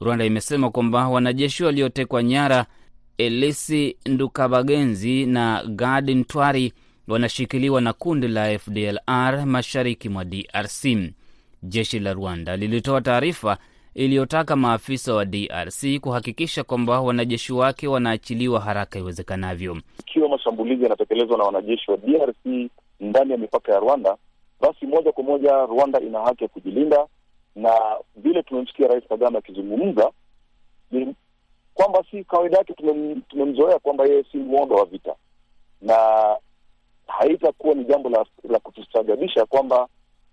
Rwanda 0.00 0.24
imesema 0.24 0.70
kwamba 0.70 1.08
wanajeshi 1.08 1.64
waliotekwa 1.64 2.22
nyara 2.22 2.66
Elisi 3.18 3.96
Ndukabagenzi 4.06 5.26
na 5.26 5.64
Gadi 5.68 6.14
Ntwari 6.14 6.72
wanashikiliwa 7.08 7.80
na 7.80 7.92
kundi 7.92 8.28
la 8.28 8.58
FDLR 8.58 9.46
mashariki 9.46 10.08
mwa 10.08 10.24
DRC. 10.24 10.86
Jeshi 11.62 11.98
la 11.98 12.12
Rwanda 12.12 12.56
lilitoa 12.56 13.00
taarifa 13.00 13.58
iliyotaka 13.94 14.56
maafisa 14.56 15.14
wa 15.14 15.24
DRC 15.24 16.00
kuhakikisha 16.00 16.64
kwamba 16.64 17.00
wanajeshi 17.00 17.52
wake 17.52 17.88
wanaachiliwa 17.88 18.60
haraka 18.60 18.98
iwezekanavyo. 18.98 19.76
Ikiwa 20.00 20.28
mashambulizi 20.28 20.82
yanatekelezwa 20.82 21.38
na 21.38 21.44
wanajeshi 21.44 21.90
wa 21.90 21.96
DRC 21.96 22.70
ndani 23.00 23.32
ya 23.32 23.38
mipaka 23.38 23.72
ya 23.72 23.78
Rwanda, 23.80 24.16
basi 24.60 24.86
moja 24.86 25.12
kwa 25.12 25.24
moja 25.24 25.66
Rwanda 25.66 26.00
ina 26.00 26.20
haki 26.20 26.42
ya 26.44 26.48
kujilinda, 26.48 27.06
na 27.56 27.72
vile 28.16 28.42
tumemsikia 28.42 28.88
Rais 28.88 29.04
Kagame 29.08 29.38
akizungumza 29.38 30.10
ni 30.90 31.14
kwamba 31.74 32.04
si 32.10 32.24
kawaida 32.24 32.58
yake, 32.58 32.74
tumemzoea 33.28 33.78
kwamba 33.78 34.04
yeye 34.06 34.24
si 34.32 34.36
mwondo 34.38 34.74
wa 34.74 34.84
vita, 34.84 35.14
na 35.82 35.96
haitakuwa 37.06 37.74
ni 37.74 37.84
jambo 37.84 38.08
la, 38.10 38.26
la 38.48 38.58
kutustajabisha 38.58 39.46
kwamba 39.46 39.88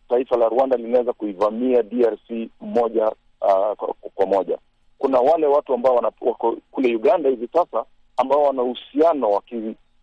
taifa 0.09 0.37
la 0.37 0.49
Rwanda 0.49 0.77
linaweza 0.77 1.13
kuivamia 1.13 1.83
DRC 1.83 2.49
moja 2.61 3.11
uh, 3.41 3.73
kwa, 4.15 4.25
moja. 4.25 4.57
Kuna 4.97 5.19
wale 5.19 5.47
watu 5.47 5.73
ambao 5.73 5.95
wako 6.21 6.57
kule 6.71 6.95
Uganda 6.95 7.29
hivi 7.29 7.47
sasa 7.53 7.85
ambao 8.17 8.43
wana 8.43 8.61
uhusiano 8.63 9.31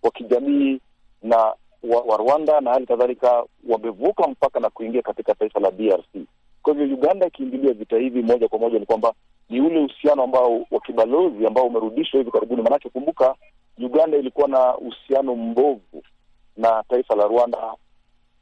wa 0.02 0.10
kijamii 0.12 0.80
na 1.22 1.36
wa, 1.82 2.00
wa 2.06 2.16
Rwanda 2.16 2.60
na 2.60 2.70
hali 2.70 2.86
kadhalika 2.86 3.44
wamevuka 3.68 4.28
mpaka 4.28 4.60
na 4.60 4.70
kuingia 4.70 5.02
katika 5.02 5.34
taifa 5.34 5.60
la 5.60 5.70
DRC. 5.70 6.16
Kwa 6.62 6.74
hivyo 6.74 6.96
Uganda 6.96 7.26
ikiingilia 7.26 7.72
vita 7.72 7.96
hivi 7.98 8.22
moja 8.22 8.48
kwa 8.48 8.58
moja, 8.58 8.78
ni 8.78 8.86
kwamba 8.86 9.14
ni 9.48 9.60
ule 9.60 9.78
uhusiano 9.78 10.22
ambao 10.22 10.66
wa 10.70 10.80
kibalozi 10.80 11.46
ambao 11.46 11.66
umerudishwa 11.66 12.18
hivi 12.18 12.30
karibuni. 12.30 12.62
Maanake 12.62 12.88
kumbuka, 12.88 13.34
Uganda 13.78 14.16
ilikuwa 14.18 14.48
na 14.48 14.76
uhusiano 14.76 15.34
mbovu 15.36 16.02
na 16.56 16.84
taifa 16.88 17.14
la 17.16 17.24
Rwanda 17.26 17.58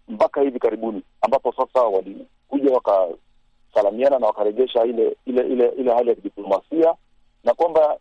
mpaka 0.08 0.40
hivi 0.40 0.58
karibuni, 0.58 1.02
ambapo 1.20 1.52
sasa 1.52 1.82
walikuja 1.82 2.72
wakasalamiana 3.76 4.18
na 4.18 4.26
wakarejesha 4.26 4.84
ile 4.84 5.16
ile 5.26 5.42
ile 5.42 5.68
ile 5.78 5.92
hali 5.94 6.08
ya 6.08 6.14
kidiplomasia, 6.14 6.94
na 7.44 7.54
kwamba 7.54 7.96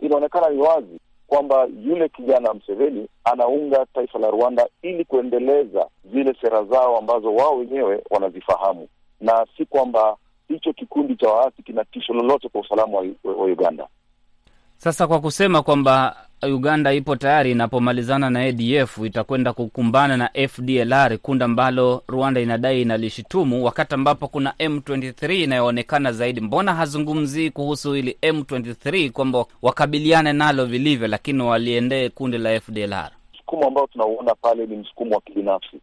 inaonekana 0.00 0.48
ni 0.50 0.58
wazi 0.62 1.00
kwamba 1.26 1.68
yule 1.84 2.08
kijana 2.08 2.54
Mseveni 2.54 3.08
anaunga 3.24 3.86
taifa 3.94 4.18
la 4.18 4.30
Rwanda 4.30 4.68
ili 4.82 5.04
kuendeleza 5.04 5.86
zile 6.12 6.34
sera 6.40 6.64
zao 6.64 6.98
ambazo 6.98 7.34
wao 7.34 7.58
wenyewe 7.58 8.02
wanazifahamu, 8.10 8.88
na 9.20 9.46
si 9.56 9.64
kwamba 9.66 10.16
hicho 10.48 10.72
kikundi 10.72 11.16
cha 11.16 11.28
waasi 11.28 11.62
kina 11.62 11.84
tisho 11.84 12.12
lolote 12.14 12.48
kwa 12.48 12.60
usalama 12.60 12.98
wa, 12.98 13.32
wa 13.34 13.44
Uganda. 13.44 13.88
Sasa 14.80 15.06
kwa 15.06 15.20
kusema 15.20 15.62
kwamba 15.62 16.16
Uganda 16.42 16.92
ipo 16.92 17.16
tayari 17.16 17.50
inapomalizana 17.50 18.30
na 18.30 18.40
ADF 18.40 18.98
itakwenda 18.98 19.52
kukumbana 19.52 20.16
na 20.16 20.30
FDLR, 20.48 21.18
kundi 21.18 21.44
ambalo 21.44 22.02
Rwanda 22.08 22.40
inadai 22.40 22.82
inalishitumu, 22.82 23.64
wakati 23.64 23.94
ambapo 23.94 24.28
kuna 24.28 24.50
M23 24.58 25.42
inayoonekana 25.44 26.12
zaidi. 26.12 26.40
Mbona 26.40 26.74
hazungumzii 26.74 27.50
kuhusu 27.50 27.92
hili 27.92 28.18
M23 28.22 29.10
kwamba 29.10 29.44
wakabiliane 29.62 30.32
nalo 30.32 30.64
vilivyo, 30.66 31.08
lakini 31.08 31.42
waliendee 31.42 32.08
kundi 32.08 32.38
la 32.38 32.60
FDLR? 32.60 33.10
Msukumo 33.34 33.66
ambao 33.66 33.86
tunauona 33.86 34.34
pale 34.34 34.66
ni 34.66 34.76
msukumo 34.76 35.14
wa 35.14 35.20
kibinafsi, 35.20 35.80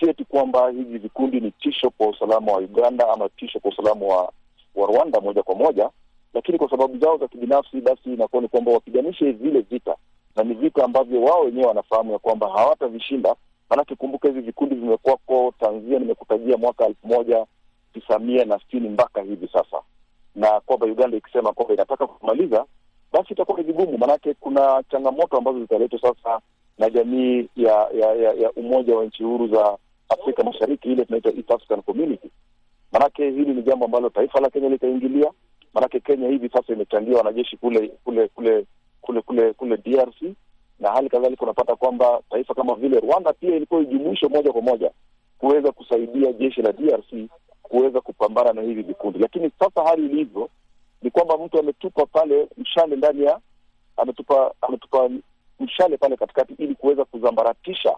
si 0.00 0.08
eti 0.08 0.24
kwamba 0.24 0.70
hivi 0.70 0.98
vikundi 0.98 1.40
ni 1.40 1.50
tisho 1.50 1.90
kwa 1.90 2.08
usalama 2.08 2.52
wa 2.52 2.58
Uganda 2.58 3.08
ama 3.12 3.28
tisho 3.28 3.60
kwa 3.60 3.70
usalama 3.70 4.06
wa, 4.06 4.32
wa 4.74 4.86
Rwanda 4.86 5.20
moja 5.20 5.42
kwa 5.42 5.54
moja 5.54 5.90
lakini 6.34 6.58
kwa 6.58 6.70
sababu 6.70 6.98
zao 6.98 7.16
za 7.18 7.28
kibinafsi, 7.28 7.80
basi 7.80 8.12
inakuwa 8.14 8.42
ni 8.42 8.48
kwamba 8.48 8.72
wapiganishe 8.72 9.32
vile 9.32 9.60
vita, 9.60 9.96
na 10.36 10.42
ni 10.44 10.54
vita 10.54 10.84
ambavyo 10.84 11.22
wao 11.22 11.40
wenyewe 11.44 11.66
wanafahamu 11.66 12.12
ya 12.12 12.18
kwamba 12.18 12.48
hawatavishinda. 12.48 13.34
Maanake 13.70 13.94
kumbuka, 13.94 14.28
hivi 14.28 14.40
vikundi 14.40 14.74
vimekuwako 14.74 15.54
tanzia, 15.60 15.98
nimekutajia 15.98 16.56
mwaka 16.56 16.86
elfu 16.86 17.06
moja 17.06 17.46
tisa 17.94 18.18
mia 18.18 18.44
na 18.44 18.58
sitini 18.58 18.88
mpaka 18.88 19.22
hivi 19.22 19.48
sasa, 19.52 19.76
na 20.34 20.60
kwamba 20.60 20.86
Uganda 20.86 21.16
ikisema 21.16 21.52
kwamba 21.52 21.74
inataka 21.74 22.06
kumaliza, 22.06 22.64
basi 23.12 23.32
itakuwa 23.32 23.58
ni 23.58 23.64
vigumu, 23.64 23.98
maanake 23.98 24.34
kuna 24.34 24.82
changamoto 24.90 25.36
ambazo 25.38 25.60
zitaletwa 25.60 26.00
sasa 26.00 26.40
na 26.78 26.90
jamii 26.90 27.48
ya 27.56 27.88
ya, 27.94 28.14
ya, 28.14 28.32
ya 28.32 28.52
Umoja 28.52 28.96
wa 28.96 29.04
Nchi 29.04 29.24
Huru 29.24 29.48
za 29.48 29.78
Afrika 30.08 30.42
Mashariki, 30.44 30.92
ile 30.92 31.04
tunaita 31.04 31.30
East 31.30 31.50
African 31.50 31.82
Community. 31.82 32.30
Maanake 32.92 33.30
hili 33.30 33.54
ni 33.54 33.62
jambo 33.62 33.84
ambalo 33.84 34.10
taifa 34.10 34.40
la 34.40 34.50
Kenya 34.50 34.68
litaingilia 34.68 35.30
Maanake 35.74 36.00
Kenya 36.00 36.28
hivi 36.28 36.48
sasa 36.48 36.72
imechangia 36.72 37.16
wanajeshi 37.18 37.56
kule 37.56 37.88
kule 38.04 38.28
kule 38.28 38.66
kule 39.00 39.20
kule 39.22 39.52
kule 39.52 39.76
DRC, 39.76 40.22
na 40.80 40.90
hali 40.90 41.08
kadhalika 41.08 41.42
unapata 41.42 41.76
kwamba 41.76 42.22
taifa 42.30 42.54
kama 42.54 42.74
vile 42.74 43.00
Rwanda 43.00 43.32
pia 43.32 43.56
ilikuwa 43.56 43.80
ijumuishwe 43.80 44.28
moja 44.28 44.52
kwa 44.52 44.62
moja 44.62 44.90
kuweza 45.38 45.72
kusaidia 45.72 46.32
jeshi 46.32 46.62
la 46.62 46.72
DRC 46.72 47.14
kuweza 47.62 48.00
kupambana 48.00 48.52
na 48.52 48.62
hivi 48.62 48.82
vikundi. 48.82 49.18
Lakini 49.18 49.50
sasa 49.58 49.82
hali 49.84 50.04
ilivyo 50.06 50.48
ni 51.02 51.10
kwamba 51.10 51.38
mtu 51.38 51.58
ametupa 51.58 52.06
pale 52.06 52.48
mshale 52.56 52.96
ndani 52.96 53.24
ya 53.24 53.40
ametupa 53.96 54.54
ametupa 54.60 55.10
mshale 55.60 55.96
pale 55.96 56.16
katikati, 56.16 56.54
ili 56.58 56.74
kuweza 56.74 57.04
kuzambaratisha 57.04 57.96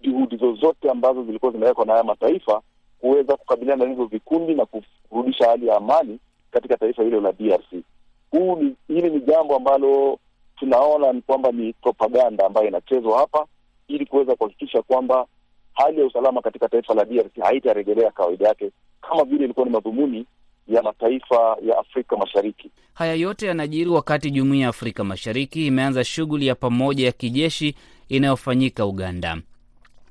juhudi 0.00 0.36
zozote 0.36 0.90
ambazo 0.90 1.24
zilikuwa 1.24 1.52
zinawekwa 1.52 1.84
na 1.86 1.92
haya 1.92 2.04
mataifa 2.04 2.62
kuweza 3.00 3.36
kukabiliana 3.36 3.84
na 3.84 3.90
hivyo 3.90 4.04
vikundi 4.06 4.54
na 4.54 4.66
kurudisha 5.08 5.48
hali 5.48 5.66
ya 5.66 5.76
amani 5.76 6.18
katika 6.50 6.76
taifa 6.76 7.02
hilo 7.02 7.20
la 7.20 7.32
DRC. 7.32 7.82
Huu 8.30 8.56
hili 8.88 9.10
ni 9.10 9.20
jambo 9.20 9.56
ambalo 9.56 10.18
tunaona 10.56 11.12
ni 11.12 11.22
kwamba 11.22 11.52
ni 11.52 11.72
propaganda 11.72 12.46
ambayo 12.46 12.68
inachezwa 12.68 13.18
hapa 13.18 13.46
ili 13.88 14.06
kuweza 14.06 14.36
kuhakikisha 14.36 14.82
kwamba 14.82 15.26
hali 15.74 16.00
ya 16.00 16.06
usalama 16.06 16.42
katika 16.42 16.68
taifa 16.68 16.94
la 16.94 17.04
DRC 17.04 17.38
haitarejelea 17.40 18.10
kawaida 18.10 18.48
yake 18.48 18.70
kama 19.00 19.24
vile 19.24 19.44
ilikuwa 19.44 19.66
ni 19.66 19.72
madhumuni 19.72 20.26
ya 20.68 20.82
mataifa 20.82 21.56
ya 21.66 21.78
Afrika 21.78 22.16
Mashariki. 22.16 22.70
Haya 22.94 23.14
yote 23.14 23.46
yanajiri 23.46 23.90
wakati 23.90 24.30
Jumuiya 24.30 24.62
ya 24.62 24.68
Afrika 24.68 25.04
Mashariki 25.04 25.66
imeanza 25.66 26.04
shughuli 26.04 26.46
ya 26.46 26.54
pamoja 26.54 27.06
ya 27.06 27.12
kijeshi 27.12 27.74
inayofanyika 28.08 28.86
Uganda. 28.86 29.38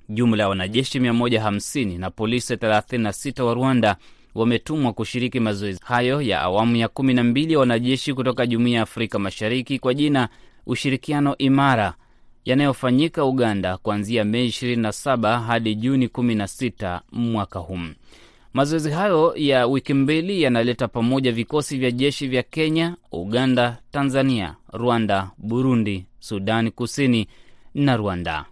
Jumla 0.09 0.43
ya 0.43 0.49
wanajeshi 0.49 0.99
150 0.99 1.99
na 1.99 2.09
polisi 2.11 2.55
36 2.55 3.41
wa 3.43 3.53
Rwanda 3.53 3.95
wametumwa 4.37 4.93
kushiriki 4.93 5.39
mazoezi 5.39 5.79
hayo 5.83 6.21
ya 6.21 6.41
awamu 6.41 6.75
ya 6.75 6.87
kumi 6.87 7.13
na 7.13 7.23
mbili 7.23 7.53
ya 7.53 7.59
wanajeshi 7.59 8.13
kutoka 8.13 8.47
Jumuiya 8.47 8.75
ya 8.77 8.83
Afrika 8.83 9.19
Mashariki 9.19 9.79
kwa 9.79 9.93
jina 9.93 10.29
Ushirikiano 10.65 11.37
Imara, 11.37 11.93
yanayofanyika 12.45 13.25
Uganda 13.25 13.77
kuanzia 13.77 14.25
Mei 14.25 14.47
27 14.47 15.41
hadi 15.45 15.75
Juni 15.75 16.07
16 16.07 16.99
mwaka 17.11 17.59
huu. 17.59 17.79
Mazoezi 18.53 18.91
hayo 18.91 19.33
ya 19.35 19.67
wiki 19.67 19.93
mbili 19.93 20.41
yanaleta 20.41 20.87
pamoja 20.87 21.31
vikosi 21.31 21.77
vya 21.77 21.91
jeshi 21.91 22.27
vya 22.27 22.43
Kenya, 22.43 22.95
Uganda, 23.11 23.77
Tanzania, 23.91 24.55
Rwanda, 24.73 25.31
Burundi, 25.37 26.05
Sudani 26.19 26.71
Kusini 26.71 27.27
na 27.73 27.97
Rwanda. 27.97 28.45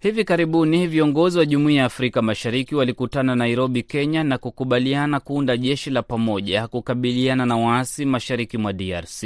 Hivi 0.00 0.24
karibuni 0.24 0.86
viongozi 0.86 1.38
wa 1.38 1.46
Jumuiya 1.46 1.80
ya 1.80 1.86
Afrika 1.86 2.22
Mashariki 2.22 2.74
walikutana 2.74 3.34
Nairobi, 3.36 3.82
Kenya, 3.82 4.24
na 4.24 4.38
kukubaliana 4.38 5.20
kuunda 5.20 5.56
jeshi 5.56 5.90
la 5.90 6.02
pamoja 6.02 6.68
kukabiliana 6.68 7.46
na 7.46 7.56
waasi 7.56 8.04
mashariki 8.04 8.58
mwa 8.58 8.72
DRC. 8.72 9.24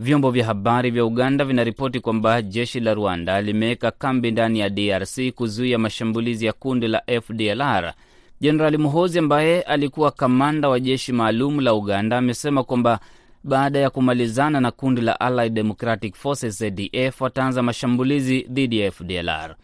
Vyombo 0.00 0.30
vya 0.30 0.46
habari 0.46 0.90
vya 0.90 1.04
Uganda 1.04 1.44
vinaripoti 1.44 2.00
kwamba 2.00 2.42
jeshi 2.42 2.80
la 2.80 2.94
Rwanda 2.94 3.42
limeweka 3.42 3.90
kambi 3.90 4.30
ndani 4.30 4.58
ya 4.58 4.70
DRC 4.70 5.30
kuzuia 5.34 5.78
mashambulizi 5.78 6.46
ya 6.46 6.52
kundi 6.52 6.88
la 6.88 7.02
FDLR. 7.22 7.94
Jenerali 8.40 8.78
Muhozi 8.78 9.18
ambaye 9.18 9.62
alikuwa 9.62 10.10
kamanda 10.10 10.68
wa 10.68 10.80
jeshi 10.80 11.12
maalum 11.12 11.60
la 11.60 11.74
Uganda 11.74 12.18
amesema 12.18 12.64
kwamba 12.64 13.00
baada 13.44 13.78
ya 13.78 13.90
kumalizana 13.90 14.60
na 14.60 14.70
kundi 14.70 15.00
la 15.00 15.20
Allied 15.20 15.52
Democratic 15.54 16.14
Forces 16.14 16.62
ADF 16.62 17.20
wataanza 17.20 17.62
mashambulizi 17.62 18.46
dhidi 18.50 18.80
ya 18.80 18.90
FDLR. 18.92 19.56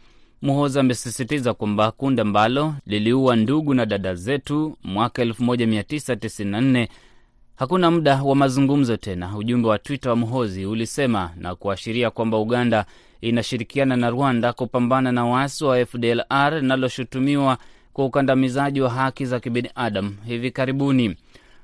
Muhoza 0.43 0.81
amesisitiza 0.81 1.55
kwamba 1.55 1.91
kundi 1.91 2.21
ambalo 2.21 2.75
liliua 2.87 3.37
ndugu 3.37 3.75
na 3.75 3.87
dada 3.87 4.15
zetu 4.15 4.77
mwaka 4.85 5.25
1994 5.25 6.89
hakuna 7.57 7.91
muda 7.91 8.23
wa 8.23 8.37
mazungumzo 8.37 8.97
tena, 8.97 9.37
ujumbe 9.37 9.69
wa 9.69 9.79
Twitter 9.79 10.11
wa 10.11 10.17
Muhozi 10.17 10.67
ulisema 10.67 11.31
na 11.37 11.55
kuashiria 11.55 12.11
kwamba 12.11 12.39
Uganda 12.39 12.85
inashirikiana 13.21 13.97
na 13.97 14.11
Rwanda 14.11 14.53
kupambana 14.53 15.13
na 15.13 15.25
waasi 15.27 15.65
wa 15.65 15.87
FDLR 15.87 16.55
linaloshutumiwa 16.61 17.59
kwa 17.93 18.05
ukandamizaji 18.05 18.81
wa 18.81 18.91
haki 18.91 19.27
za 19.27 19.41
kibinadamu 19.41 20.17
hivi 20.27 20.51
karibuni. 20.51 21.17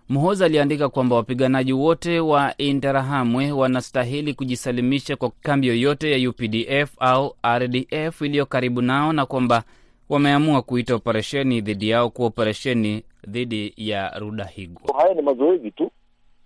Muhoza 0.08 0.44
aliandika 0.44 0.88
kwamba 0.88 1.16
wapiganaji 1.16 1.72
wote 1.72 2.20
wa 2.20 2.56
Interahamwe 2.56 3.52
wanastahili 3.52 4.34
kujisalimisha 4.34 5.16
kwa 5.16 5.30
kambi 5.30 5.66
yoyote 5.66 6.22
ya 6.22 6.30
UPDF 6.30 6.94
au 6.98 7.34
RDF 7.58 8.20
iliyo 8.22 8.46
karibu 8.46 8.82
nao 8.82 9.12
na 9.12 9.26
kwamba 9.26 9.62
wameamua 10.08 10.62
kuita 10.62 10.94
operesheni 10.94 11.60
dhidi 11.60 11.88
yao 11.88 12.10
kuwa 12.10 12.28
operesheni 12.28 13.02
dhidi 13.28 13.74
ya 13.76 14.18
Rudahigwa. 14.18 14.96
Haya 15.02 15.14
ni 15.14 15.22
mazoezi 15.22 15.70
tu, 15.70 15.90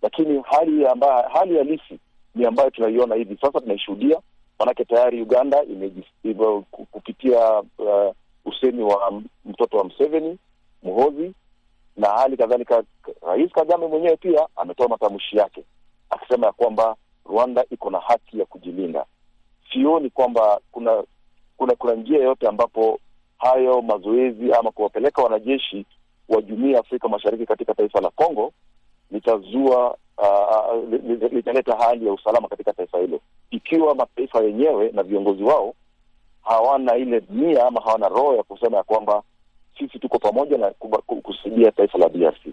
lakini 0.03 0.43
hali 0.51 0.87
ambayo 0.87 1.29
hali 1.29 1.59
halisi 1.59 1.99
ni 2.35 2.47
ambayo 2.47 2.71
tunaiona 2.71 3.15
hivi 3.15 3.37
sasa, 3.41 3.61
tunaishuhudia. 3.61 4.19
Maanake 4.59 4.85
tayari 4.85 5.23
Uganda 5.23 5.63
ime 5.65 5.91
kupitia 6.91 7.61
uh, 7.61 8.15
usemi 8.45 8.83
wa 8.83 9.23
mtoto 9.45 9.77
wa 9.77 9.85
Mseveni 9.85 10.39
Muhozi 10.83 11.33
na 11.97 12.09
hali 12.09 12.37
kadhalika 12.37 12.83
Rais 13.23 13.53
Kagame 13.53 13.87
mwenyewe 13.87 14.17
pia 14.17 14.49
ametoa 14.57 14.89
matamshi 14.89 15.37
yake 15.37 15.65
akisema 16.11 16.47
ya 16.47 16.53
kwamba 16.53 16.97
Rwanda 17.25 17.65
iko 17.71 17.91
na 17.91 17.99
haki 18.01 18.39
ya 18.39 18.47
kujilinda. 18.47 19.05
Sioni 19.73 20.11
kwamba 20.11 20.61
kuna 20.73 21.05
kuna 21.57 21.75
kuna 21.75 21.95
njia 21.95 22.17
yoyote 22.19 22.49
ambapo 22.49 23.01
hayo 23.39 23.83
mazoezi 23.83 24.53
ama 24.53 24.71
kuwapeleka 24.71 25.23
wanajeshi 25.23 25.87
wa 26.29 26.43
Jumuiya 26.43 26.75
ya 26.75 26.81
Afrika 26.81 27.09
Mashariki 27.09 27.47
katika 27.47 27.75
taifa 27.75 28.01
la 28.01 28.11
Kongo 28.11 28.53
litazua 29.11 29.97
uh, 30.19 30.93
litaleta 31.33 31.77
hali 31.77 32.07
ya 32.07 32.13
usalama 32.13 32.49
katika 32.49 32.73
taifa 32.73 32.99
hilo, 32.99 33.21
ikiwa 33.51 33.95
mataifa 33.95 34.41
yenyewe 34.41 34.91
na 34.93 35.03
viongozi 35.03 35.43
wao 35.43 35.75
hawana 36.43 36.97
ile 36.97 37.23
nia 37.31 37.67
ama 37.67 37.81
hawana 37.81 38.09
roho 38.09 38.35
ya 38.37 38.43
kusema 38.43 38.77
ya 38.77 38.83
kwamba 38.83 39.23
sisi 39.79 39.99
tuko 39.99 40.19
pamoja 40.19 40.59
na 40.59 40.71
kusaidia 41.23 41.73
taifa 41.73 41.99
la 41.99 42.09
DRC. 42.09 42.47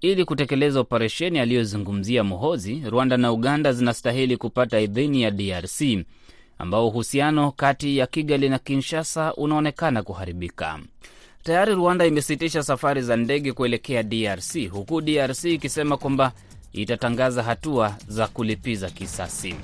Ili 0.00 0.24
kutekeleza 0.24 0.80
operesheni 0.80 1.38
aliyozungumzia 1.38 2.24
Mohozi, 2.24 2.82
Rwanda 2.90 3.16
na 3.16 3.32
Uganda 3.32 3.72
zinastahili 3.72 4.36
kupata 4.36 4.80
idhini 4.80 5.22
ya 5.22 5.30
DRC, 5.30 5.82
ambao 6.58 6.88
uhusiano 6.88 7.52
kati 7.52 7.96
ya 7.98 8.06
Kigali 8.06 8.48
na 8.48 8.58
Kinshasa 8.58 9.34
unaonekana 9.34 10.02
kuharibika. 10.02 10.78
Tayari 11.42 11.74
Rwanda 11.74 12.06
imesitisha 12.06 12.62
safari 12.62 13.02
za 13.02 13.16
ndege 13.16 13.52
kuelekea 13.52 14.02
DRC, 14.02 14.68
huku 14.70 15.00
DRC 15.00 15.44
ikisema 15.44 15.96
kwamba 15.96 16.32
itatangaza 16.72 17.42
hatua 17.42 17.96
za 18.08 18.26
kulipiza 18.26 18.90
kisasi. 18.90 19.54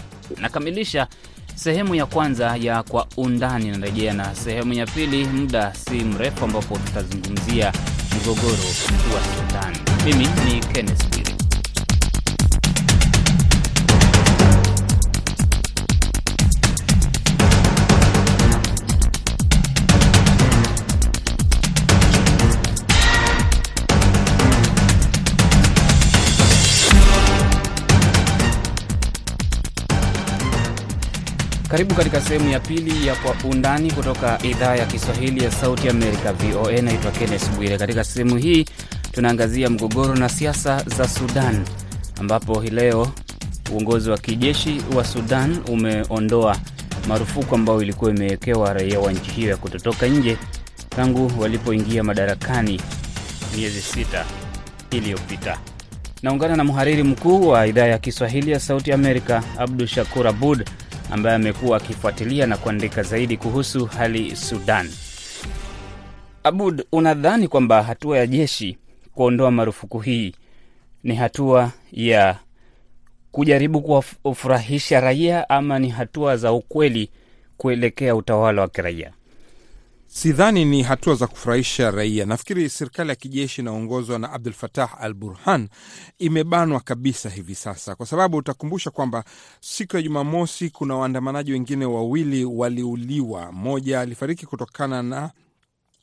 Nakamilisha 0.41 1.07
sehemu 1.55 1.95
ya 1.95 2.07
kwanza 2.07 2.57
ya 2.57 2.83
Kwa 2.83 3.07
Undani. 3.17 3.69
inarejea 3.69 4.13
na 4.15 4.35
sehemu 4.35 4.73
ya 4.73 4.87
pili 4.87 5.25
muda 5.25 5.75
si 5.75 5.95
mrefu, 5.95 6.45
ambapo 6.45 6.79
tutazungumzia 6.79 7.73
mgogoro 8.17 8.53
wa 9.15 9.23
Sudan. 9.37 9.77
Mimi 10.05 10.29
ni 10.45 10.61
Kenneth 10.61 11.22
Karibu 31.73 31.95
katika 31.95 32.21
sehemu 32.21 32.51
ya 32.51 32.61
pili 32.61 33.07
ya 33.07 33.15
Kwa 33.15 33.37
Undani 33.51 33.93
kutoka 33.93 34.39
idhaa 34.43 34.77
ya 34.77 34.87
Kiswahili 34.87 35.45
ya 35.45 35.51
Sauti 35.51 35.89
Amerika, 35.89 36.33
VOA. 36.33 36.83
Naitwa 36.83 37.11
Kennes 37.11 37.51
Bwire. 37.51 37.79
Katika 37.79 38.05
sehemu 38.05 38.37
hii 38.37 38.65
tunaangazia 39.13 39.71
mgogoro 39.71 40.15
na 40.15 40.29
siasa 40.29 40.85
za 40.97 41.09
Sudan, 41.09 41.65
ambapo 42.21 42.61
hii 42.61 42.71
leo 42.71 43.09
uongozi 43.73 44.11
wa 44.11 44.19
kijeshi 44.19 44.83
wa 44.97 45.05
Sudan 45.05 45.59
umeondoa 45.69 46.57
marufuku 47.09 47.55
ambayo 47.55 47.83
ilikuwa 47.83 48.11
imewekewa 48.11 48.73
raia 48.73 49.01
wa 49.01 49.13
nchi 49.13 49.31
hiyo 49.31 49.51
ya 49.51 49.57
kutotoka 49.57 50.07
nje 50.07 50.37
tangu 50.89 51.33
walipoingia 51.39 52.05
madarakani 52.05 52.81
miezi 53.57 53.81
sita 53.83 54.25
iliyopita. 54.91 55.59
Naungana 56.23 56.57
na 56.57 56.65
mhariri 56.65 57.03
mkuu 57.03 57.49
wa 57.49 57.67
idhaa 57.67 57.87
ya 57.87 57.99
Kiswahili 57.99 58.51
ya 58.51 58.61
Sauti 58.61 58.93
Amerika, 58.93 59.43
Abdu 59.59 59.87
Shakur 59.87 60.29
Abud, 60.29 60.69
ambaye 61.13 61.37
amekuwa 61.37 61.77
akifuatilia 61.77 62.47
na 62.47 62.57
kuandika 62.57 63.03
zaidi 63.03 63.37
kuhusu 63.37 63.87
hali 63.87 64.37
Sudan. 64.37 64.91
Abud, 66.45 66.85
unadhani 66.93 67.49
kwamba 67.49 67.83
hatua 67.83 68.19
ya 68.19 68.27
jeshi 68.27 68.79
kuondoa 69.15 69.51
marufuku 69.51 69.99
hii 69.99 70.35
ni 71.05 71.15
hatua 71.15 71.71
ya 71.93 72.37
kujaribu 73.33 73.81
kuwafurahisha 73.81 75.01
raia 75.01 75.49
ama 75.49 75.79
ni 75.79 75.89
hatua 75.89 76.37
za 76.37 76.53
ukweli 76.53 77.11
kuelekea 77.57 78.15
utawala 78.17 78.63
wa 78.63 78.69
kiraia? 78.69 79.13
Sidhani 80.15 80.65
ni 80.65 80.83
hatua 80.83 81.15
za 81.15 81.27
kufurahisha 81.27 81.91
raia. 81.91 82.27
Nafikiri 82.27 82.71
serikali 82.71 83.11
ya 83.11 83.17
kijeshi 83.17 83.61
inaongozwa 83.61 84.19
na 84.19 84.33
Abdul 84.33 84.53
Fatah 84.53 85.01
al 85.01 85.15
Burhan 85.15 85.69
imebanwa 86.19 86.81
kabisa 86.81 87.31
hivi 87.31 87.55
sasa, 87.55 87.95
kwa 87.95 88.07
sababu 88.07 88.37
utakumbusha 88.37 88.91
kwamba 88.91 89.25
siku 89.61 89.97
ya 89.97 90.03
Jumamosi 90.03 90.71
kuna 90.71 90.97
waandamanaji 90.97 91.53
wengine 91.53 91.85
wawili 91.85 92.45
waliuliwa. 92.45 93.53
Mmoja 93.53 94.01
alifariki 94.01 94.47
kutokana 94.47 95.03
na 95.03 95.31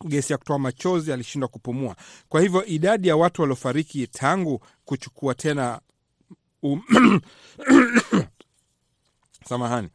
gesi 0.07 0.33
ya 0.33 0.37
kutoa 0.37 0.59
machozi, 0.59 1.13
alishindwa 1.13 1.47
kupumua. 1.49 1.95
Kwa 2.29 2.41
hivyo 2.41 2.65
idadi 2.65 3.07
ya 3.07 3.15
watu 3.15 3.41
waliofariki 3.41 4.07
tangu 4.07 4.61
kuchukua 4.85 5.35
tena 5.35 5.79
um... 6.63 6.81
samahani 9.49 9.89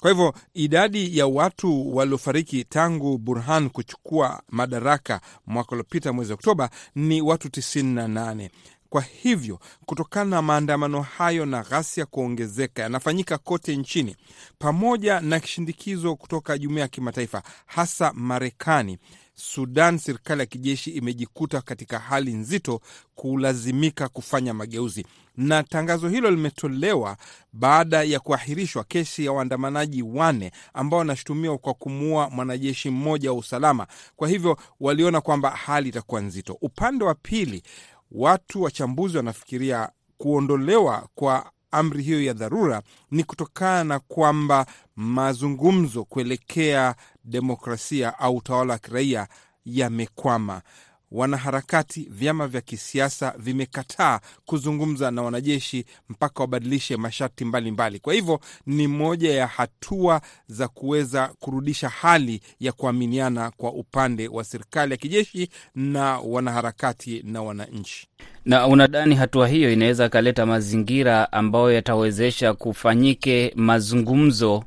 kwa 0.00 0.10
hivyo 0.10 0.34
idadi 0.54 1.18
ya 1.18 1.26
watu 1.26 1.96
waliofariki 1.96 2.64
tangu 2.64 3.18
Burhan 3.18 3.70
kuchukua 3.70 4.42
madaraka 4.48 5.20
mwaka 5.46 5.70
uliopita 5.72 6.12
mwezi 6.12 6.32
Oktoba 6.32 6.70
ni 6.94 7.20
watu 7.22 7.48
98. 7.48 8.50
Kwa 8.90 9.02
hivyo 9.02 9.58
kutokana 9.86 10.30
na 10.30 10.42
maandamano 10.42 11.02
hayo 11.02 11.46
na 11.46 11.62
ghasia 11.62 12.06
kuongezeka 12.06 12.82
yanafanyika 12.82 13.38
kote 13.38 13.76
nchini, 13.76 14.16
pamoja 14.58 15.20
na 15.20 15.40
kishindikizo 15.40 16.16
kutoka 16.16 16.58
jumuiya 16.58 16.82
ya 16.82 16.88
kimataifa, 16.88 17.42
hasa 17.66 18.12
Marekani, 18.12 18.98
Sudan, 19.38 19.98
serikali 19.98 20.40
ya 20.40 20.46
kijeshi 20.46 20.90
imejikuta 20.90 21.60
katika 21.60 21.98
hali 21.98 22.32
nzito 22.32 22.80
kulazimika 23.14 24.08
kufanya 24.08 24.54
mageuzi, 24.54 25.06
na 25.36 25.62
tangazo 25.62 26.08
hilo 26.08 26.30
limetolewa 26.30 27.16
baada 27.52 28.02
ya 28.02 28.20
kuahirishwa 28.20 28.84
kesi 28.84 29.24
ya 29.24 29.32
waandamanaji 29.32 30.02
wane 30.02 30.52
ambao 30.74 30.98
wanashutumiwa 30.98 31.58
kwa 31.58 31.74
kumuua 31.74 32.30
mwanajeshi 32.30 32.90
mmoja 32.90 33.32
wa 33.32 33.38
usalama. 33.38 33.86
Kwa 34.16 34.28
hivyo 34.28 34.56
waliona 34.80 35.20
kwamba 35.20 35.50
hali 35.50 35.88
itakuwa 35.88 36.20
nzito. 36.20 36.58
Upande 36.60 37.04
wa 37.04 37.14
pili, 37.14 37.62
watu 38.10 38.62
wachambuzi 38.62 39.16
wanafikiria 39.16 39.88
kuondolewa 40.18 41.08
kwa 41.14 41.50
amri 41.70 42.02
hiyo 42.02 42.22
ya 42.22 42.32
dharura 42.32 42.82
ni 43.10 43.24
kutokana 43.24 43.84
na 43.84 43.98
kwamba 43.98 44.66
mazungumzo 44.96 46.04
kuelekea 46.04 46.94
demokrasia 47.24 48.18
au 48.18 48.36
utawala 48.36 48.72
wa 48.72 48.78
kiraia 48.78 49.28
yamekwama. 49.64 50.62
Wanaharakati, 51.12 52.06
vyama 52.10 52.48
vya 52.48 52.60
kisiasa 52.60 53.34
vimekataa 53.38 54.20
kuzungumza 54.44 55.10
na 55.10 55.22
wanajeshi 55.22 55.84
mpaka 56.08 56.40
wabadilishe 56.42 56.96
masharti 56.96 57.44
mbalimbali. 57.44 57.98
Kwa 57.98 58.14
hivyo 58.14 58.40
ni 58.66 58.86
moja 58.88 59.32
ya 59.34 59.46
hatua 59.46 60.20
za 60.48 60.68
kuweza 60.68 61.28
kurudisha 61.40 61.88
hali 61.88 62.40
ya 62.60 62.72
kuaminiana 62.72 63.50
kwa 63.50 63.72
upande 63.72 64.28
wa 64.28 64.44
serikali 64.44 64.92
ya 64.92 64.96
kijeshi 64.96 65.48
na 65.74 66.18
wanaharakati 66.18 67.22
na 67.26 67.42
wananchi. 67.42 68.08
Na 68.44 68.66
unadhani 68.66 69.14
hatua 69.14 69.48
hiyo 69.48 69.72
inaweza 69.72 70.04
akaleta 70.04 70.46
mazingira 70.46 71.32
ambayo 71.32 71.72
yatawezesha 71.72 72.54
kufanyike 72.54 73.52
mazungumzo 73.56 74.64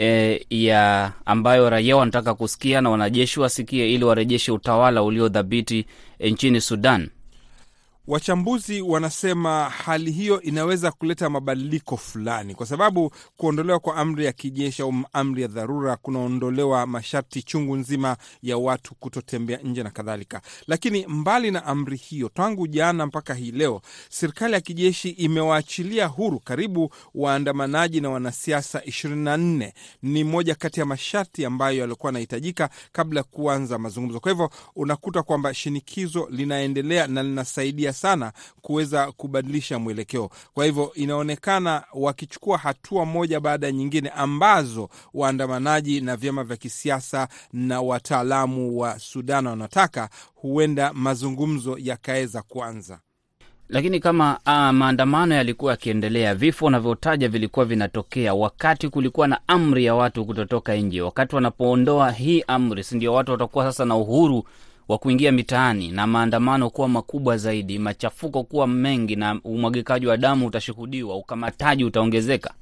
e, 0.00 0.46
ya 0.50 1.12
ambayo 1.26 1.70
raia 1.70 1.96
wanataka 1.96 2.34
kusikia 2.34 2.80
na 2.80 2.90
wanajeshi 2.90 3.40
wasikie 3.40 3.94
ili 3.94 4.04
warejeshe 4.04 4.52
utawala 4.52 5.02
uliodhabiti 5.02 5.86
nchini 6.20 6.60
Sudan? 6.60 7.08
Wachambuzi 8.08 8.80
wanasema 8.82 9.64
hali 9.70 10.10
hiyo 10.12 10.40
inaweza 10.42 10.90
kuleta 10.92 11.30
mabadiliko 11.30 11.96
fulani, 11.96 12.54
kwa 12.54 12.66
sababu 12.66 13.12
kuondolewa 13.36 13.78
kwa 13.80 13.96
amri 13.96 14.24
ya 14.24 14.32
kijeshi 14.32 14.82
au 14.82 14.94
amri 15.12 15.42
ya 15.42 15.48
dharura 15.48 15.96
kunaondolewa 15.96 16.86
masharti 16.86 17.42
chungu 17.42 17.76
nzima 17.76 18.16
ya 18.42 18.58
watu 18.58 18.94
kutotembea 18.94 19.58
nje 19.64 19.82
na 19.82 19.90
kadhalika. 19.90 20.40
Lakini 20.66 21.06
mbali 21.06 21.50
na 21.50 21.64
amri 21.66 21.96
hiyo, 21.96 22.28
tangu 22.34 22.66
jana 22.66 23.06
mpaka 23.06 23.34
hii 23.34 23.50
leo, 23.52 23.80
serikali 24.10 24.54
ya 24.54 24.60
kijeshi 24.60 25.08
imewaachilia 25.08 26.06
huru 26.06 26.40
karibu 26.40 26.90
waandamanaji 27.14 28.00
na 28.00 28.10
wanasiasa 28.10 28.78
24. 28.78 29.72
Ni 30.02 30.24
moja 30.24 30.54
kati 30.54 30.80
ya 30.80 30.86
masharti 30.86 31.44
ambayo 31.44 31.78
yalikuwa 31.80 32.08
yanahitajika 32.10 32.70
kabla 32.92 33.20
ya 33.20 33.24
kuanza 33.24 33.78
mazungumzo. 33.78 34.20
Kwa 34.20 34.32
hivyo 34.32 34.50
unakuta 34.76 35.22
kwamba 35.22 35.54
shinikizo 35.54 36.28
linaendelea 36.30 37.06
na 37.06 37.22
linasaidia 37.22 37.92
sana 38.00 38.32
kuweza 38.60 39.12
kubadilisha 39.12 39.78
mwelekeo. 39.78 40.30
Kwa 40.54 40.64
hivyo 40.64 40.92
inaonekana 40.94 41.84
wakichukua 41.94 42.58
hatua 42.58 43.04
moja 43.06 43.40
baada 43.40 43.66
ya 43.66 43.72
nyingine 43.72 44.08
ambazo 44.08 44.88
waandamanaji 45.14 46.00
na 46.00 46.16
vyama 46.16 46.44
vya 46.44 46.56
kisiasa 46.56 47.28
na 47.52 47.80
wataalamu 47.80 48.78
wa 48.78 48.98
Sudan 48.98 49.46
wanataka, 49.46 50.08
huenda 50.34 50.92
mazungumzo 50.92 51.76
yakaweza 51.78 52.42
kuanza. 52.42 53.00
Lakini 53.68 54.00
kama 54.00 54.38
uh, 54.46 54.52
maandamano 54.76 55.34
yalikuwa 55.34 55.72
yakiendelea, 55.72 56.34
vifo 56.34 56.64
wanavyotaja 56.64 57.28
vilikuwa 57.28 57.64
vinatokea 57.66 58.34
wakati 58.34 58.88
kulikuwa 58.88 59.28
na 59.28 59.40
amri 59.48 59.84
ya 59.84 59.94
watu 59.94 60.24
kutotoka 60.26 60.74
nje. 60.76 61.00
Wakati 61.00 61.34
wanapoondoa 61.34 62.10
hii 62.10 62.44
amri, 62.46 62.84
si 62.84 62.96
ndio 62.96 63.14
watu 63.14 63.32
watakuwa 63.32 63.64
sasa 63.64 63.84
na 63.84 63.96
uhuru 63.96 64.44
wa 64.88 64.98
kuingia 64.98 65.32
mitaani 65.32 65.88
na 65.90 66.06
maandamano 66.06 66.70
kuwa 66.70 66.88
makubwa 66.88 67.36
zaidi, 67.36 67.78
machafuko 67.78 68.44
kuwa 68.44 68.66
mengi, 68.66 69.16
na 69.16 69.40
umwagikaji 69.44 70.06
wa 70.06 70.16
damu 70.16 70.46
utashuhudiwa, 70.46 71.16
ukamataji 71.16 71.84
utaongezeka. 71.84 72.54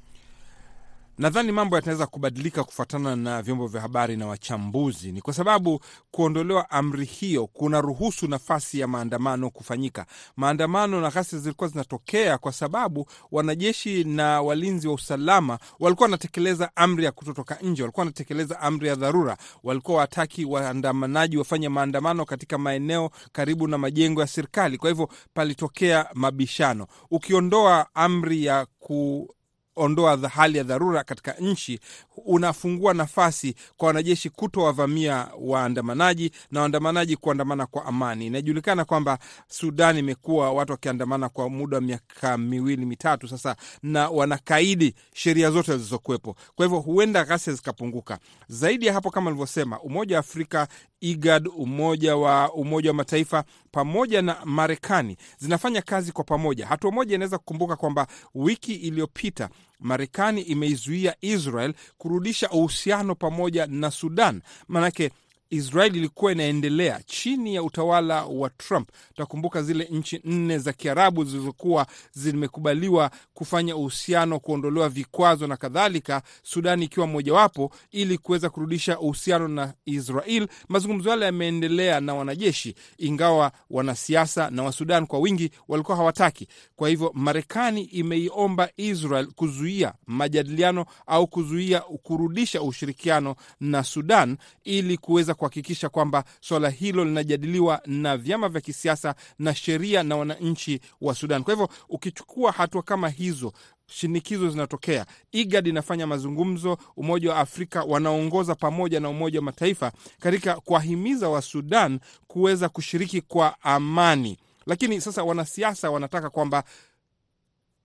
Nadhani 1.17 1.51
mambo 1.51 1.75
yataweza 1.75 2.05
kubadilika 2.07 2.63
kufuatana 2.63 3.15
na 3.15 3.41
vyombo 3.41 3.67
vya 3.67 3.81
habari 3.81 4.17
na 4.17 4.27
wachambuzi. 4.27 5.11
Ni 5.11 5.21
kwa 5.21 5.33
sababu 5.33 5.79
kuondolewa 6.11 6.69
amri 6.69 7.05
hiyo 7.05 7.47
kuna 7.47 7.81
ruhusu 7.81 8.27
nafasi 8.27 8.79
ya 8.79 8.87
maandamano 8.87 9.49
kufanyika. 9.49 10.05
Maandamano 10.35 11.01
na 11.01 11.09
ghasia 11.09 11.39
zilikuwa 11.39 11.69
zinatokea 11.69 12.37
kwa 12.37 12.51
sababu 12.51 13.05
wanajeshi 13.31 14.03
na 14.03 14.41
walinzi 14.41 14.87
wa 14.87 14.93
usalama 14.93 15.59
walikuwa 15.79 16.05
wanatekeleza 16.05 16.71
amri 16.75 17.03
ya 17.05 17.11
kutotoka 17.11 17.55
nje, 17.61 17.81
walikuwa 17.83 18.01
wanatekeleza 18.01 18.59
amri 18.61 18.87
ya 18.87 18.95
dharura. 18.95 19.37
Walikuwa 19.63 19.97
wataki 19.97 20.45
waandamanaji 20.45 21.37
wafanye 21.37 21.69
maandamano 21.69 22.25
katika 22.25 22.57
maeneo 22.57 23.09
karibu 23.31 23.67
na 23.67 23.77
majengo 23.77 24.21
ya 24.21 24.27
serikali. 24.27 24.77
Kwa 24.77 24.89
hivyo 24.89 25.09
palitokea 25.33 26.05
mabishano. 26.13 26.87
Ukiondoa 27.11 27.87
amri 27.95 28.45
ya 28.45 28.67
ku 28.79 29.29
ondoa 29.77 30.17
hali 30.29 30.57
ya 30.57 30.63
dharura 30.63 31.03
katika 31.03 31.31
nchi, 31.33 31.79
unafungua 32.25 32.93
nafasi 32.93 33.55
kwa 33.77 33.87
wanajeshi 33.87 34.29
kutowavamia 34.29 35.27
waandamanaji 35.39 36.31
na 36.51 36.59
waandamanaji 36.61 37.15
kuandamana 37.15 37.65
kwa 37.65 37.85
amani. 37.85 38.27
Inajulikana 38.27 38.85
kwamba 38.85 39.19
Sudan 39.47 39.97
imekuwa 39.97 40.51
watu 40.53 40.71
wakiandamana 40.71 41.29
kwa 41.29 41.49
muda 41.49 41.77
wa 41.77 41.81
miaka 41.81 42.37
miwili 42.37 42.85
mitatu 42.85 43.27
sasa, 43.27 43.55
na 43.83 44.09
wanakaidi 44.09 44.95
sheria 45.13 45.51
zote 45.51 45.71
zilizokuwepo. 45.71 46.35
Kwa 46.55 46.65
hivyo 46.65 46.79
huenda 46.79 47.25
ghasia 47.25 47.53
zikapunguka 47.53 48.19
zaidi 48.47 48.85
ya 48.85 48.93
hapo. 48.93 49.11
Kama 49.11 49.29
alivyosema, 49.29 49.79
Umoja 49.79 50.15
wa 50.15 50.19
Afrika, 50.19 50.67
IGAD, 51.01 51.47
Umoja 51.55 52.15
wa 52.15 52.53
Umoja 52.53 52.89
wa 52.89 52.93
Mataifa 52.93 53.43
pamoja 53.71 54.21
na 54.21 54.37
Marekani 54.45 55.17
zinafanya 55.37 55.81
kazi 55.81 56.11
kwa 56.11 56.23
pamoja. 56.23 56.67
Hatua 56.67 56.91
moja 56.91 57.15
inaweza 57.15 57.37
kukumbuka 57.37 57.75
kwamba 57.75 58.07
wiki 58.35 58.73
iliyopita 58.75 59.49
Marekani 59.79 60.41
imeizuia 60.41 61.15
Israel 61.21 61.73
kurudisha 61.97 62.49
uhusiano 62.49 63.15
pamoja 63.15 63.65
na 63.67 63.91
Sudan, 63.91 64.41
maanake 64.67 65.11
Israel 65.49 65.95
ilikuwa 65.95 66.31
inaendelea 66.31 67.01
chini 67.05 67.55
ya 67.55 67.63
utawala 67.63 68.25
wa 68.25 68.49
Trump. 68.49 68.89
Utakumbuka 69.11 69.63
zile 69.63 69.87
nchi 69.91 70.21
nne 70.23 70.57
za 70.59 70.73
Kiarabu 70.73 71.23
zilizokuwa 71.23 71.87
zimekubaliwa 72.11 73.11
kufanya 73.33 73.75
uhusiano, 73.75 74.39
kuondolewa 74.39 74.89
vikwazo 74.89 75.47
na 75.47 75.57
kadhalika, 75.57 76.21
Sudani 76.43 76.85
ikiwa 76.85 77.07
mojawapo, 77.07 77.71
ili 77.91 78.17
kuweza 78.17 78.49
kurudisha 78.49 78.99
uhusiano 78.99 79.47
na 79.47 79.73
Israel. 79.85 80.47
Mazungumzo 80.69 81.09
yale 81.09 81.25
yameendelea 81.25 81.99
na 81.99 82.13
wanajeshi, 82.15 82.75
ingawa 82.97 83.51
wanasiasa 83.69 84.49
na 84.49 84.63
Wasudan 84.63 85.07
kwa 85.07 85.19
wingi 85.19 85.51
walikuwa 85.67 85.97
hawataki. 85.97 86.47
Kwa 86.75 86.89
hivyo, 86.89 87.11
Marekani 87.13 87.81
imeiomba 87.83 88.69
Israel 88.77 89.27
kuzuia 89.27 89.93
majadiliano 90.07 90.85
au 91.07 91.27
kuzuia 91.27 91.79
kurudisha 91.79 92.61
ushirikiano 92.61 93.35
na 93.59 93.83
Sudan 93.83 94.37
ili 94.63 94.97
kuweza 94.97 95.33
kuhakikisha 95.37 95.89
kwamba 95.89 96.23
suala 96.41 96.69
hilo 96.69 97.05
linajadiliwa 97.05 97.81
na 97.85 98.17
vyama 98.17 98.49
vya 98.49 98.61
kisiasa 98.61 99.15
na 99.39 99.55
sheria 99.55 100.03
na 100.03 100.15
wananchi 100.17 100.79
wa 101.01 101.15
Sudan. 101.15 101.43
Kwa 101.43 101.53
hivyo 101.53 101.69
ukichukua 101.89 102.51
hatua 102.51 102.81
kama 102.83 103.09
hizo 103.09 103.53
shinikizo 103.87 104.49
zinatokea. 104.49 105.05
IGAD 105.31 105.67
inafanya 105.67 106.07
mazungumzo, 106.07 106.77
Umoja 106.97 107.29
wa 107.33 107.37
Afrika 107.39 107.83
wanaongoza 107.83 108.55
pamoja 108.55 108.99
na 108.99 109.09
Umoja 109.09 109.39
wa 109.39 109.45
Mataifa 109.45 109.91
katika 110.19 110.55
kuwahimiza 110.55 111.29
wa 111.29 111.41
Sudan 111.41 111.99
kuweza 112.27 112.69
kushiriki 112.69 113.21
kwa 113.21 113.61
amani, 113.61 114.37
lakini 114.65 115.01
sasa 115.01 115.23
wanasiasa 115.23 115.91
wanataka 115.91 116.29
kwamba 116.29 116.63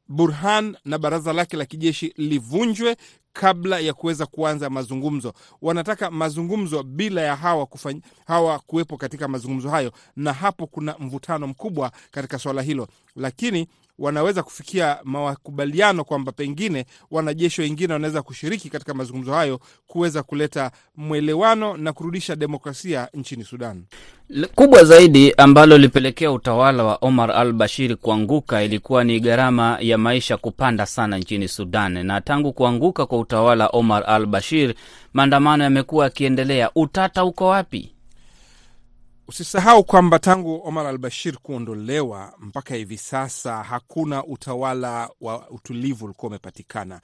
Burhan 0.09 0.77
na 0.85 0.99
baraza 0.99 1.33
lake 1.33 1.57
la 1.57 1.65
kijeshi 1.65 2.12
livunjwe 2.17 2.97
kabla 3.33 3.79
ya 3.81 3.92
kuweza 3.95 4.27
kuanza 4.27 4.71
mazungumzo. 4.71 5.33
Wanataka 5.62 6.11
mazungumzo 6.11 6.83
bila 6.83 7.21
ya 7.21 7.37
hawa 7.37 7.66
kufany, 7.66 8.01
hawa 8.27 8.59
kuwepo 8.59 8.97
katika 8.97 9.29
mazungumzo 9.29 9.71
hayo, 9.71 9.92
na 10.16 10.33
hapo 10.33 10.66
kuna 10.66 10.95
mvutano 10.99 11.47
mkubwa 11.47 11.92
katika 12.11 12.38
swala 12.38 12.62
hilo, 12.62 12.88
lakini 13.16 13.68
wanaweza 13.99 14.42
kufikia 14.42 14.99
makubaliano 15.05 16.05
kwamba 16.05 16.33
pengine 16.33 16.85
wanajeshi 17.11 17.61
wengine 17.61 17.92
wanaweza 17.92 18.23
kushiriki 18.23 18.71
katika 18.71 18.95
mazungumzo 18.95 19.33
hayo 19.33 19.61
kuweza 19.87 20.23
kuleta 20.23 20.71
mwelewano 20.97 21.77
na 21.77 21.92
kurudisha 21.92 22.37
demokrasia 22.37 23.09
nchini 23.14 23.45
Sudan. 23.45 23.85
Kubwa 24.55 24.85
zaidi 24.85 25.33
ambalo 25.37 25.77
lilipelekea 25.77 26.33
utawala 26.33 26.85
wa 26.85 26.97
Omar 27.01 27.31
al 27.31 27.53
Bashir 27.53 27.97
kuanguka 27.97 28.62
ilikuwa 28.62 29.05
ni 29.05 29.21
gharama 29.21 29.79
ya 29.81 29.99
maisha 29.99 30.37
kupanda 30.37 30.87
sana 30.87 31.18
nchini 31.18 31.49
Sudan, 31.49 32.07
na 32.07 32.21
tangu 32.21 32.53
kuanguka 32.53 33.07
kwa 33.07 33.18
utawala 33.23 33.67
Omar 33.67 34.05
al 34.07 34.27
Bashir 34.27 34.75
maandamano 35.13 35.65
yamekuwa 35.65 36.05
yakiendelea. 36.05 36.71
Utata 36.75 37.25
uko 37.25 37.47
wapi? 37.47 37.95
Usisahau 39.29 39.85
kwamba 39.85 40.19
tangu 40.19 40.61
Omar 40.65 40.87
al 40.87 40.99
Bashir 40.99 41.37
kuondolewa 41.39 42.33
mpaka 42.39 42.75
hivi 42.75 42.99
sasa 42.99 43.63
hakuna 43.63 44.25
utawala 44.25 45.11
wa 45.21 45.51
utulivu 45.51 46.05
ulikuwa 46.05 46.29
umepatikana. 46.31 47.01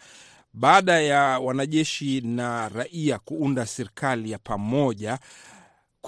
Baada 0.53 1.01
ya 1.01 1.21
wanajeshi 1.39 2.21
na 2.21 2.69
raia 2.69 3.19
kuunda 3.19 3.67
serikali 3.67 4.31
ya 4.31 4.39
pamoja, 4.39 5.19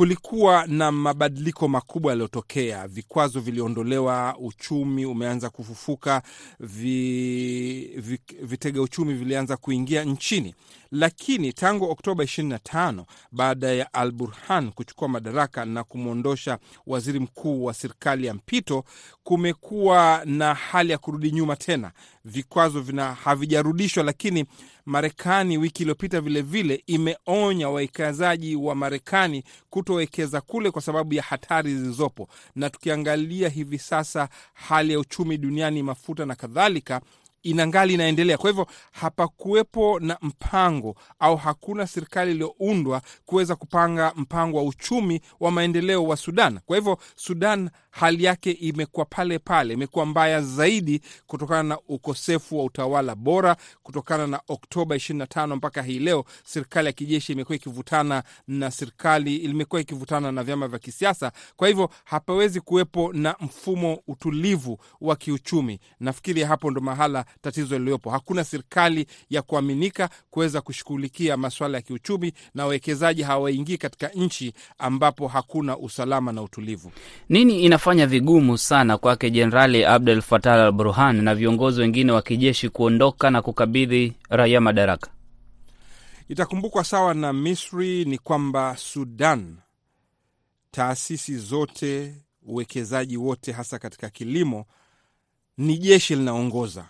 kulikuwa 0.01 0.67
na 0.67 0.93
mabadiliko 0.93 1.69
makubwa 1.69 2.13
yaliyotokea. 2.13 2.89
Vikwazo 2.89 3.41
viliondolewa, 3.41 4.37
uchumi 4.39 5.07
umeanza 5.07 5.51
kufufuka, 5.51 6.23
vi, 6.61 7.81
vi, 7.97 8.21
vitega 8.43 8.83
uchumi 8.83 9.15
vilianza 9.15 9.57
kuingia 9.57 10.05
nchini. 10.05 10.55
Lakini 10.91 11.53
tangu 11.53 11.91
Oktoba 11.91 12.25
25 12.25 13.05
baada 13.33 13.73
ya 13.73 13.95
Al 13.95 14.13
Burhan 14.13 14.73
kuchukua 14.73 15.09
madaraka 15.09 15.65
na 15.65 15.85
kumwondosha 15.85 16.59
waziri 16.87 17.21
mkuu 17.21 17.65
wa 17.65 17.75
serikali 17.75 18.27
ya 18.27 18.35
mpito, 18.35 18.85
kumekuwa 19.23 20.23
na 20.25 20.55
hali 20.55 20.93
ya 20.93 20.99
kurudi 20.99 21.31
nyuma 21.33 21.57
tena. 21.57 21.93
Vikwazo 22.25 22.81
vina 22.81 23.15
havijarudishwa, 23.15 24.03
lakini 24.05 24.45
Marekani 24.91 25.59
wiki 25.59 25.83
iliyopita 25.83 26.21
vilevile 26.21 26.83
imeonya 26.87 27.69
wawekezaji 27.69 28.57
wa 28.57 28.75
Marekani 28.75 29.45
kutowekeza 29.71 30.41
kule 30.41 30.71
kwa 30.71 30.83
sababu 30.83 31.15
ya 31.15 31.23
hatari 31.23 31.75
zilizopo. 31.75 32.29
Na 32.57 32.71
tukiangalia 32.71 33.49
hivi 33.49 33.79
sasa 33.79 34.29
hali 34.55 34.93
ya 34.93 34.99
uchumi 34.99 35.39
duniani, 35.39 35.83
mafuta 35.83 36.27
na 36.27 36.35
kadhalika 36.35 37.01
inangali 37.43 37.95
inaendelea. 37.95 38.39
Kwa 38.39 38.51
hivyo 38.51 38.67
hapakuwepo 38.93 40.01
na 40.01 40.19
mpango 40.23 40.95
au 41.19 41.37
hakuna 41.37 41.87
serikali 41.87 42.31
iliyoundwa 42.31 43.03
kuweza 43.27 43.57
kupanga 43.57 44.13
mpango 44.17 44.57
wa 44.57 44.63
uchumi 44.63 45.21
wa 45.41 45.51
maendeleo 45.51 46.05
wa 46.05 46.17
Sudan. 46.17 46.61
Kwa 46.67 46.77
hivyo 46.77 46.99
Sudan 47.17 47.71
hali 47.91 48.25
yake 48.25 48.51
imekuwa 48.51 49.07
pale 49.07 49.39
pale, 49.39 49.75
imekuwa 49.75 50.07
mbaya 50.07 50.43
zaidi 50.43 51.01
kutokana 51.27 51.63
na 51.63 51.79
ukosefu 51.89 52.59
wa 52.59 52.65
utawala 52.65 53.15
bora, 53.15 53.57
kutokana 53.83 54.27
na 54.27 54.41
Oktoba 54.49 54.97
25 54.97 55.57
mpaka 55.57 55.83
hii 55.83 55.99
leo 55.99 56.25
serikali 56.45 56.87
ya 56.87 56.93
kijeshi 56.93 57.33
imekuwa 57.33 57.57
ikivutana 57.57 58.23
na 58.49 58.71
serikali 58.71 59.37
imekuwa 59.37 59.81
ikivutana 59.81 60.33
na 60.33 60.43
vyama 60.43 60.69
vya 60.69 60.79
kisiasa. 60.79 61.33
Kwa 61.57 61.69
hivyo 61.69 61.91
hapawezi 62.05 62.61
kuwepo 62.61 63.13
na 63.13 63.37
mfumo 63.41 63.99
utulivu 64.09 64.79
wa 65.01 65.17
kiuchumi. 65.17 65.81
Nafikiri 66.01 66.43
hapo 66.43 66.71
ndo 66.71 66.81
mahala 66.81 67.25
tatizo 67.43 67.79
liliyopo. 67.79 68.11
Hakuna 68.11 68.45
serikali 68.45 69.07
ya 69.31 69.43
kuaminika 69.43 70.09
kuweza 70.31 70.61
kushughulikia 70.61 71.37
masuala 71.37 71.79
ya 71.79 71.83
kiuchumi, 71.83 72.33
na 72.55 72.63
wawekezaji 72.65 73.23
hawaingii 73.23 73.77
katika 73.77 74.09
nchi 74.09 74.53
ambapo 74.79 75.29
hakuna 75.29 75.79
usalama 75.79 76.33
na 76.33 76.43
utulivu. 76.43 76.93
Nini 77.29 77.61
inafanya 77.65 78.07
vigumu 78.07 78.59
sana 78.59 78.99
kwake 78.99 79.31
Jenerali 79.31 79.85
Abdel 79.85 80.23
Fattah 80.23 80.55
al 80.55 80.73
Burhan 80.73 81.23
na 81.23 81.35
viongozi 81.35 81.81
wengine 81.81 82.13
wa 82.13 82.23
kijeshi 82.23 82.69
kuondoka 82.69 83.31
na 83.31 83.43
kukabidhi 83.43 84.13
raia 84.29 84.61
madaraka? 84.61 85.11
Itakumbukwa 86.29 86.85
sawa 86.85 87.15
na 87.15 87.33
Misri 87.33 88.05
ni 88.05 88.19
kwamba 88.19 88.77
Sudan, 88.77 89.57
taasisi 90.71 91.37
zote, 91.37 92.15
uwekezaji 92.43 93.17
wote, 93.17 93.53
hasa 93.53 93.79
katika 93.79 94.11
kilimo, 94.11 94.67
ni 95.57 95.79
jeshi 95.79 96.17
linaongoza 96.17 96.89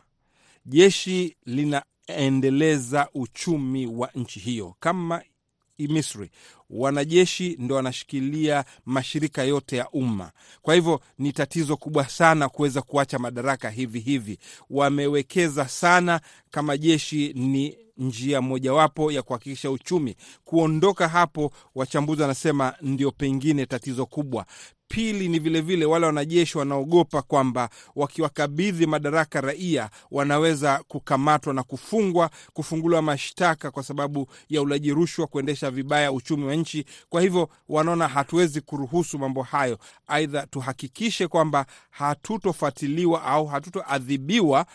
jeshi 0.71 1.37
linaendeleza 1.47 3.09
uchumi 3.15 3.87
wa 3.87 4.11
nchi 4.15 4.41
hiyo. 4.41 4.75
Kama 4.81 5.23
Misri, 5.79 6.31
wanajeshi 6.71 7.57
ndo 7.59 7.75
wanashikilia 7.75 8.65
mashirika 8.87 9.43
yote 9.45 9.77
ya 9.77 9.91
umma. 9.91 10.31
Kwa 10.63 10.75
hivyo 10.75 11.01
ni 11.19 11.33
tatizo 11.33 11.77
kubwa 11.77 12.09
sana 12.09 12.49
kuweza 12.49 12.83
kuacha 12.83 13.19
madaraka 13.19 13.71
hivi 13.71 14.01
hivi. 14.01 14.39
Wamewekeza 14.71 15.69
sana, 15.69 16.21
kama 16.51 16.77
jeshi 16.77 17.33
ni 17.33 17.79
njia 17.97 18.41
mojawapo 18.43 19.13
ya 19.13 19.23
kuhakikisha 19.23 19.71
uchumi. 19.71 20.17
Kuondoka 20.45 21.09
hapo, 21.09 21.53
wachambuzi 21.75 22.23
wanasema 22.23 22.75
ndio 22.83 23.11
pengine 23.11 23.67
tatizo 23.67 24.07
kubwa. 24.07 24.47
Pili 24.93 25.29
ni 25.29 25.39
vilevile 25.39 25.61
vile, 25.61 25.85
wale 25.85 26.07
wanajeshi 26.07 26.59
wanaogopa 26.59 27.23
kwamba 27.23 27.71
wakiwakabidhi 27.97 28.87
madaraka 28.87 29.41
raia 29.41 29.91
wanaweza 30.11 30.83
kukamatwa 30.89 31.55
na 31.55 31.63
kufungwa, 31.63 32.31
kufunguliwa 32.53 33.03
mashtaka 33.03 33.71
kwa 33.71 33.83
sababu 33.83 34.27
ya 34.49 34.63
ulaji 34.63 34.91
rushwa, 34.95 35.27
kuendesha 35.27 35.71
vibaya 35.71 36.13
uchumi 36.13 36.45
wa 36.47 36.55
nchi. 36.55 36.85
Kwa 37.09 37.21
hivyo 37.23 37.49
wanaona 37.69 38.09
hatuwezi 38.09 38.61
kuruhusu 38.61 39.19
mambo 39.19 39.43
hayo, 39.43 39.79
aidha 40.07 40.47
tuhakikishe 40.47 41.29
kwamba 41.29 41.67
hatutofuatiliwa 41.91 43.23
au 43.25 43.47
hatutoadhibiwa 43.47 44.67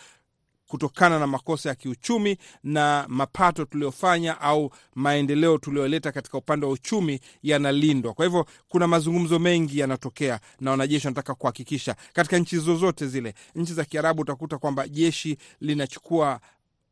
kutokana 0.68 1.18
na 1.18 1.26
makosa 1.26 1.68
ya 1.68 1.74
kiuchumi 1.74 2.36
na 2.64 3.04
mapato 3.08 3.64
tuliyofanya 3.64 4.40
au 4.40 4.70
maendeleo 4.94 5.58
tuliyoleta 5.58 6.12
katika 6.12 6.38
upande 6.38 6.66
wa 6.66 6.72
uchumi 6.72 7.20
yanalindwa. 7.42 8.12
Kwa 8.14 8.24
hivyo 8.24 8.46
kuna 8.68 8.86
mazungumzo 8.88 9.38
mengi 9.38 9.78
yanatokea, 9.78 10.40
na 10.60 10.70
wanajeshi 10.70 11.06
wanataka 11.06 11.34
kuhakikisha 11.34 11.96
katika 12.12 12.38
nchi 12.38 12.58
zozote 12.58 13.06
zile. 13.06 13.34
Nchi 13.54 13.72
za 13.72 13.84
Kiarabu 13.84 14.22
utakuta 14.22 14.58
kwamba 14.58 14.88
jeshi 14.88 15.36
linachukua 15.60 16.40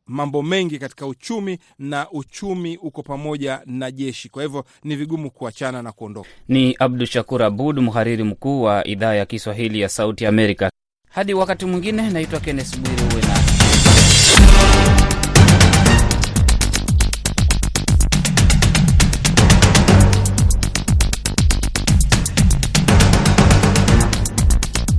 mambo 0.07 0.43
mengi 0.43 0.79
katika 0.79 1.07
uchumi 1.07 1.57
na 1.79 2.11
uchumi 2.11 2.77
uko 2.77 3.03
pamoja 3.03 3.61
na 3.65 3.91
jeshi. 3.91 4.29
Kwa 4.29 4.43
hivyo 4.43 4.65
ni 4.83 4.95
vigumu 4.95 5.31
kuachana 5.31 5.81
na 5.81 5.91
kuondoka. 5.91 6.29
Ni 6.47 6.75
Abdu 6.79 7.05
Shakur 7.05 7.43
Abud, 7.43 7.79
mhariri 7.79 8.23
mkuu 8.23 8.61
wa 8.61 8.87
idhaa 8.87 9.13
ya 9.13 9.25
Kiswahili 9.25 9.79
ya 9.79 9.89
Sauti 9.89 10.25
Amerika. 10.25 10.69
Hadi 11.09 11.33
wakati 11.33 11.65
mwingine, 11.65 12.09
naitwa 12.09 12.39
Kennes 12.39 12.79
Bwire. 12.79 13.03
uwe 13.13 13.21
na 13.21 13.44